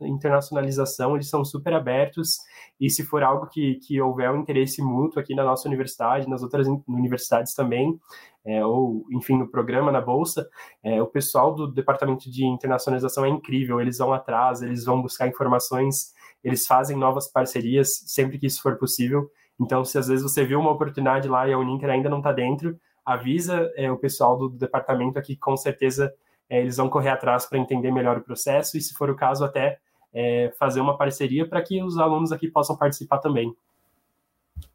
internacionalização, 0.00 1.14
eles 1.14 1.28
são 1.28 1.44
super 1.44 1.72
abertos, 1.72 2.38
e 2.80 2.90
se 2.90 3.02
for 3.04 3.22
algo 3.22 3.46
que, 3.46 3.76
que 3.76 4.00
houver 4.00 4.30
um 4.30 4.40
interesse 4.40 4.82
mútuo 4.82 5.20
aqui 5.20 5.34
na 5.34 5.44
nossa 5.44 5.66
universidade, 5.66 6.28
nas 6.28 6.42
outras 6.42 6.66
universidades 6.86 7.54
também, 7.54 7.98
é, 8.44 8.64
ou 8.64 9.04
enfim, 9.10 9.36
no 9.36 9.48
programa, 9.48 9.90
na 9.90 10.00
Bolsa, 10.00 10.48
é, 10.82 11.02
o 11.02 11.06
pessoal 11.06 11.54
do 11.54 11.66
departamento 11.66 12.30
de 12.30 12.44
internacionalização 12.44 13.24
é 13.24 13.28
incrível, 13.28 13.80
eles 13.80 13.98
vão 13.98 14.12
atrás, 14.12 14.62
eles 14.62 14.84
vão 14.84 15.02
buscar 15.02 15.26
informações, 15.26 16.14
eles 16.44 16.66
fazem 16.66 16.96
novas 16.96 17.26
parcerias 17.26 18.02
sempre 18.06 18.38
que 18.38 18.46
isso 18.46 18.62
for 18.62 18.76
possível. 18.76 19.28
Então, 19.58 19.84
se 19.84 19.98
às 19.98 20.06
vezes 20.06 20.22
você 20.22 20.44
viu 20.44 20.60
uma 20.60 20.70
oportunidade 20.70 21.28
lá 21.28 21.48
e 21.48 21.52
a 21.52 21.58
Uninter 21.58 21.90
ainda 21.90 22.08
não 22.08 22.18
está 22.18 22.30
dentro, 22.30 22.78
avisa 23.04 23.72
é, 23.76 23.90
o 23.90 23.96
pessoal 23.96 24.36
do 24.36 24.48
departamento 24.50 25.18
aqui, 25.18 25.36
com 25.36 25.56
certeza 25.56 26.12
é, 26.48 26.60
eles 26.60 26.76
vão 26.76 26.88
correr 26.88 27.10
atrás 27.10 27.46
para 27.46 27.58
entender 27.58 27.90
melhor 27.90 28.18
o 28.18 28.22
processo 28.22 28.76
e, 28.76 28.80
se 28.80 28.94
for 28.94 29.10
o 29.10 29.16
caso, 29.16 29.44
até 29.44 29.78
é, 30.12 30.52
fazer 30.58 30.80
uma 30.80 30.96
parceria 30.96 31.46
para 31.46 31.62
que 31.62 31.82
os 31.82 31.98
alunos 31.98 32.32
aqui 32.32 32.48
possam 32.48 32.76
participar 32.76 33.18
também. 33.18 33.54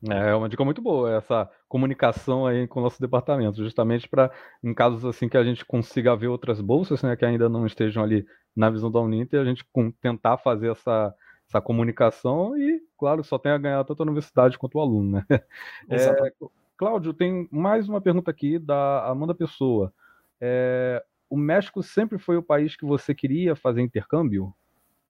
É 0.10 0.36
uma 0.36 0.48
dica 0.48 0.64
muito 0.64 0.82
boa 0.82 1.16
essa 1.16 1.50
comunicação 1.68 2.46
aí 2.46 2.68
com 2.68 2.80
o 2.80 2.84
nosso 2.84 3.02
departamento, 3.02 3.58
justamente 3.58 4.08
para 4.08 4.32
em 4.64 4.74
casos 4.74 5.04
assim 5.06 5.28
que 5.28 5.38
a 5.38 5.44
gente 5.44 5.66
consiga 5.66 6.16
ver 6.16 6.28
outras 6.28 6.62
bolsas, 6.62 7.02
né, 7.02 7.16
que 7.16 7.26
ainda 7.26 7.50
não 7.50 7.66
estejam 7.66 8.04
ali 8.04 8.26
na 8.56 8.70
visão 8.70 8.92
da 8.92 9.00
Uninter, 9.00 9.42
a 9.42 9.46
gente 9.46 9.66
tentar 10.00 10.38
fazer 10.38 10.72
essa, 10.72 11.14
essa 11.48 11.62
comunicação 11.62 12.56
e, 12.58 12.82
claro, 12.98 13.24
só 13.24 13.40
tem 13.40 13.52
a 13.52 13.58
ganhar 13.58 13.84
tanto 13.84 14.02
a 14.02 14.06
universidade 14.06 14.58
quanto 14.58 14.78
o 14.78 14.82
aluno, 14.82 15.12
né? 15.12 15.26
É, 15.90 16.34
Cláudio, 16.78 17.14
tem 17.14 17.48
mais 17.52 17.88
uma 17.88 18.02
pergunta 18.02 18.32
aqui 18.32 18.58
da 18.58 19.08
Amanda 19.08 19.36
Pessoa. 19.36 19.94
É, 20.40 21.04
o 21.32 21.38
México 21.38 21.82
sempre 21.82 22.20
foi 22.20 22.38
o 22.38 22.44
país 22.44 22.76
que 22.76 22.86
você 22.86 23.16
queria 23.16 23.56
fazer 23.56 23.82
intercâmbio? 23.82 24.54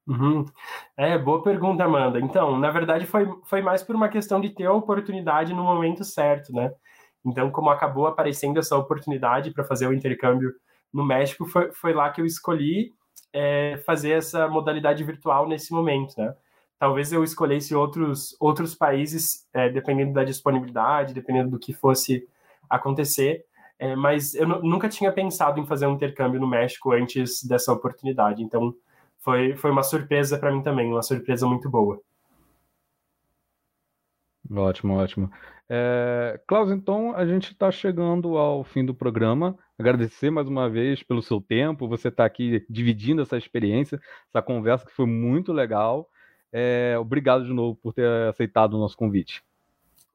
Uhum. 0.07 0.45
É, 0.95 1.17
boa 1.17 1.43
pergunta, 1.43 1.83
Amanda. 1.83 2.19
Então, 2.19 2.57
na 2.57 2.71
verdade, 2.71 3.05
foi, 3.05 3.27
foi 3.43 3.61
mais 3.61 3.83
por 3.83 3.95
uma 3.95 4.07
questão 4.07 4.39
de 4.39 4.49
ter 4.49 4.65
a 4.65 4.73
oportunidade 4.73 5.53
no 5.53 5.63
momento 5.63 6.03
certo, 6.03 6.53
né? 6.53 6.71
Então, 7.25 7.51
como 7.51 7.69
acabou 7.69 8.07
aparecendo 8.07 8.57
essa 8.57 8.77
oportunidade 8.77 9.51
para 9.51 9.63
fazer 9.63 9.87
o 9.87 9.93
intercâmbio 9.93 10.53
no 10.93 11.05
México, 11.05 11.45
foi, 11.45 11.71
foi 11.71 11.93
lá 11.93 12.09
que 12.09 12.21
eu 12.21 12.25
escolhi 12.25 12.93
é, 13.33 13.77
fazer 13.85 14.11
essa 14.11 14.47
modalidade 14.47 15.03
virtual 15.03 15.47
nesse 15.47 15.71
momento, 15.71 16.15
né? 16.17 16.33
talvez 16.81 17.13
eu 17.13 17.23
escolhesse 17.23 17.75
outros, 17.75 18.35
outros 18.39 18.73
países, 18.73 19.47
é, 19.53 19.69
dependendo 19.69 20.13
da 20.13 20.23
disponibilidade, 20.23 21.13
dependendo 21.13 21.51
do 21.51 21.59
que 21.59 21.73
fosse 21.73 22.27
acontecer. 22.67 23.45
É, 23.81 23.95
mas 23.95 24.35
eu 24.35 24.47
nunca 24.47 24.87
tinha 24.87 25.11
pensado 25.11 25.59
em 25.59 25.65
fazer 25.65 25.87
um 25.87 25.93
intercâmbio 25.93 26.39
no 26.39 26.47
México 26.47 26.91
antes 26.91 27.43
dessa 27.43 27.73
oportunidade. 27.73 28.43
Então, 28.43 28.75
foi, 29.17 29.55
foi 29.55 29.71
uma 29.71 29.81
surpresa 29.81 30.37
para 30.37 30.51
mim 30.51 30.61
também, 30.61 30.91
uma 30.91 31.01
surpresa 31.01 31.47
muito 31.47 31.67
boa. 31.67 31.99
Ótimo, 34.51 34.97
ótimo. 34.97 35.31
É, 35.67 36.39
Klaus, 36.45 36.69
então 36.69 37.15
a 37.15 37.25
gente 37.25 37.53
está 37.53 37.71
chegando 37.71 38.37
ao 38.37 38.63
fim 38.63 38.85
do 38.85 38.93
programa. 38.93 39.57
Agradecer 39.79 40.29
mais 40.29 40.47
uma 40.47 40.69
vez 40.69 41.01
pelo 41.01 41.23
seu 41.23 41.41
tempo, 41.41 41.87
você 41.87 42.09
está 42.09 42.23
aqui 42.23 42.63
dividindo 42.69 43.23
essa 43.23 43.35
experiência, 43.35 43.99
essa 44.29 44.43
conversa 44.43 44.85
que 44.85 44.93
foi 44.93 45.07
muito 45.07 45.51
legal. 45.51 46.07
É, 46.53 46.95
obrigado 46.99 47.45
de 47.45 47.53
novo 47.53 47.79
por 47.81 47.93
ter 47.93 48.07
aceitado 48.29 48.75
o 48.75 48.79
nosso 48.79 48.95
convite. 48.95 49.41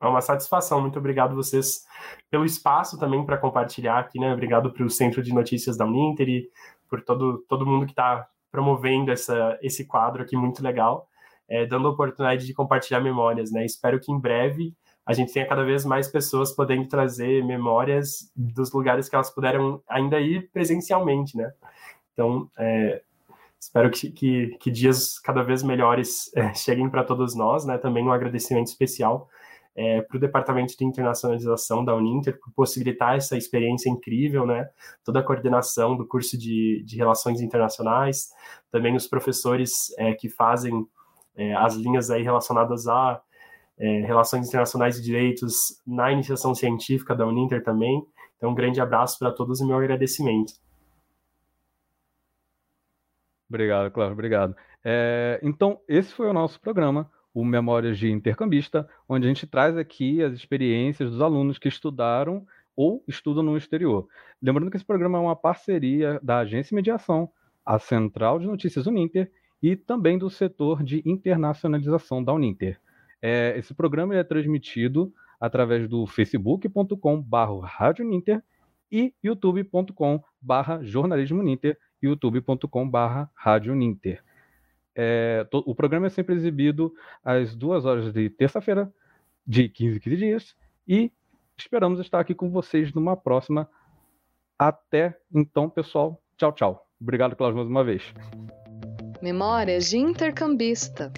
É 0.00 0.06
uma 0.06 0.20
satisfação. 0.20 0.80
Muito 0.80 0.98
obrigado 0.98 1.34
vocês 1.34 1.86
pelo 2.30 2.44
espaço 2.44 2.98
também 2.98 3.24
para 3.24 3.38
compartilhar 3.38 3.98
aqui, 3.98 4.18
né? 4.18 4.32
Obrigado 4.32 4.70
para 4.70 4.84
o 4.84 4.90
Centro 4.90 5.22
de 5.22 5.32
Notícias 5.32 5.76
da 5.76 5.86
Uninter 5.86 6.28
e 6.28 6.50
por 6.88 7.02
todo, 7.02 7.44
todo 7.48 7.66
mundo 7.66 7.86
que 7.86 7.92
está 7.92 8.28
promovendo 8.50 9.10
essa, 9.10 9.58
esse 9.60 9.84
quadro 9.86 10.22
aqui 10.22 10.36
muito 10.36 10.62
legal, 10.62 11.08
é, 11.48 11.66
dando 11.66 11.88
a 11.88 11.90
oportunidade 11.90 12.46
de 12.46 12.54
compartilhar 12.54 13.00
memórias, 13.00 13.50
né? 13.50 13.64
Espero 13.64 13.98
que 14.00 14.12
em 14.12 14.18
breve 14.18 14.74
a 15.04 15.12
gente 15.12 15.32
tenha 15.32 15.46
cada 15.46 15.64
vez 15.64 15.84
mais 15.84 16.08
pessoas 16.08 16.52
podendo 16.52 16.88
trazer 16.88 17.44
memórias 17.44 18.30
dos 18.34 18.72
lugares 18.72 19.08
que 19.08 19.14
elas 19.14 19.30
puderam 19.30 19.80
ainda 19.88 20.20
ir 20.20 20.50
presencialmente, 20.50 21.36
né? 21.36 21.52
Então, 22.12 22.50
é, 22.58 23.02
espero 23.60 23.90
que, 23.90 24.10
que, 24.10 24.56
que, 24.58 24.70
dias 24.70 25.18
cada 25.20 25.42
vez 25.42 25.62
melhores 25.62 26.34
é, 26.34 26.52
cheguem 26.54 26.88
para 26.90 27.04
todos 27.04 27.34
nós, 27.36 27.64
né? 27.64 27.78
Também 27.78 28.04
um 28.04 28.12
agradecimento 28.12 28.66
especial 28.66 29.28
é, 29.76 30.00
para 30.00 30.16
o 30.16 30.20
Departamento 30.20 30.74
de 30.76 30.84
Internacionalização 30.84 31.84
da 31.84 31.94
Uninter 31.94 32.40
por 32.40 32.50
possibilitar 32.52 33.14
essa 33.16 33.36
experiência 33.36 33.90
incrível, 33.90 34.46
né? 34.46 34.70
Toda 35.04 35.20
a 35.20 35.22
coordenação 35.22 35.94
do 35.96 36.06
curso 36.06 36.38
de, 36.38 36.82
de 36.84 36.96
Relações 36.96 37.42
Internacionais, 37.42 38.30
também 38.72 38.96
os 38.96 39.06
professores 39.06 39.94
é, 39.98 40.14
que 40.14 40.30
fazem 40.30 40.86
é, 41.36 41.54
as 41.54 41.74
linhas 41.74 42.10
aí 42.10 42.22
relacionadas 42.22 42.88
a 42.88 43.20
é, 43.78 44.00
Relações 44.06 44.48
Internacionais 44.48 44.98
e 44.98 45.02
Direitos 45.02 45.82
na 45.86 46.10
iniciação 46.10 46.54
científica 46.54 47.14
da 47.14 47.26
Uninter 47.26 47.62
também. 47.62 48.02
Então, 48.38 48.50
um 48.50 48.54
grande 48.54 48.80
abraço 48.80 49.18
para 49.18 49.30
todos 49.30 49.60
e 49.60 49.66
meu 49.66 49.76
agradecimento. 49.76 50.54
Obrigado, 53.48 53.90
Cláudio, 53.90 54.14
obrigado. 54.14 54.56
É, 54.82 55.38
então, 55.42 55.80
esse 55.86 56.12
foi 56.12 56.28
o 56.28 56.32
nosso 56.32 56.60
programa, 56.60 57.10
o 57.36 57.44
Memórias 57.44 57.98
de 57.98 58.10
Intercambista, 58.10 58.88
onde 59.06 59.26
a 59.26 59.28
gente 59.28 59.46
traz 59.46 59.76
aqui 59.76 60.22
as 60.22 60.32
experiências 60.32 61.10
dos 61.10 61.20
alunos 61.20 61.58
que 61.58 61.68
estudaram 61.68 62.46
ou 62.74 63.04
estudam 63.06 63.42
no 63.42 63.58
exterior. 63.58 64.08
Lembrando 64.40 64.70
que 64.70 64.78
esse 64.78 64.86
programa 64.86 65.18
é 65.18 65.20
uma 65.20 65.36
parceria 65.36 66.18
da 66.22 66.38
Agência 66.38 66.74
Mediação, 66.74 67.30
a 67.64 67.78
Central 67.78 68.38
de 68.38 68.46
Notícias 68.46 68.86
Uninter 68.86 69.30
e 69.62 69.76
também 69.76 70.16
do 70.16 70.30
setor 70.30 70.82
de 70.82 71.02
internacionalização 71.04 72.24
da 72.24 72.32
Uninter. 72.32 72.80
É, 73.20 73.54
esse 73.58 73.74
programa 73.74 74.16
é 74.16 74.24
transmitido 74.24 75.12
através 75.38 75.86
do 75.86 76.06
facebook.com.br 76.06 77.66
e 78.90 79.12
youtube.com.br 79.22 80.80
jornalismo 80.80 81.40
Uninter 81.40 81.76
youtube.com.br. 82.02 84.25
É, 84.96 85.46
o 85.52 85.74
programa 85.74 86.06
é 86.06 86.10
sempre 86.10 86.34
exibido 86.34 86.94
às 87.22 87.54
duas 87.54 87.84
horas 87.84 88.12
de 88.12 88.30
terça-feira, 88.30 88.90
de 89.46 89.68
15 89.68 89.96
em 89.96 90.00
15 90.00 90.16
dias, 90.16 90.56
e 90.88 91.12
esperamos 91.56 92.00
estar 92.00 92.18
aqui 92.18 92.34
com 92.34 92.50
vocês 92.50 92.92
numa 92.94 93.16
próxima. 93.16 93.68
Até 94.58 95.18
então, 95.32 95.68
pessoal. 95.68 96.20
Tchau, 96.38 96.52
tchau. 96.52 96.86
Obrigado, 97.00 97.36
Cláudio, 97.36 97.58
mais 97.58 97.68
uma 97.68 97.84
vez. 97.84 98.14
Memórias 99.20 99.90
de 99.90 99.98
Intercambista. 99.98 101.12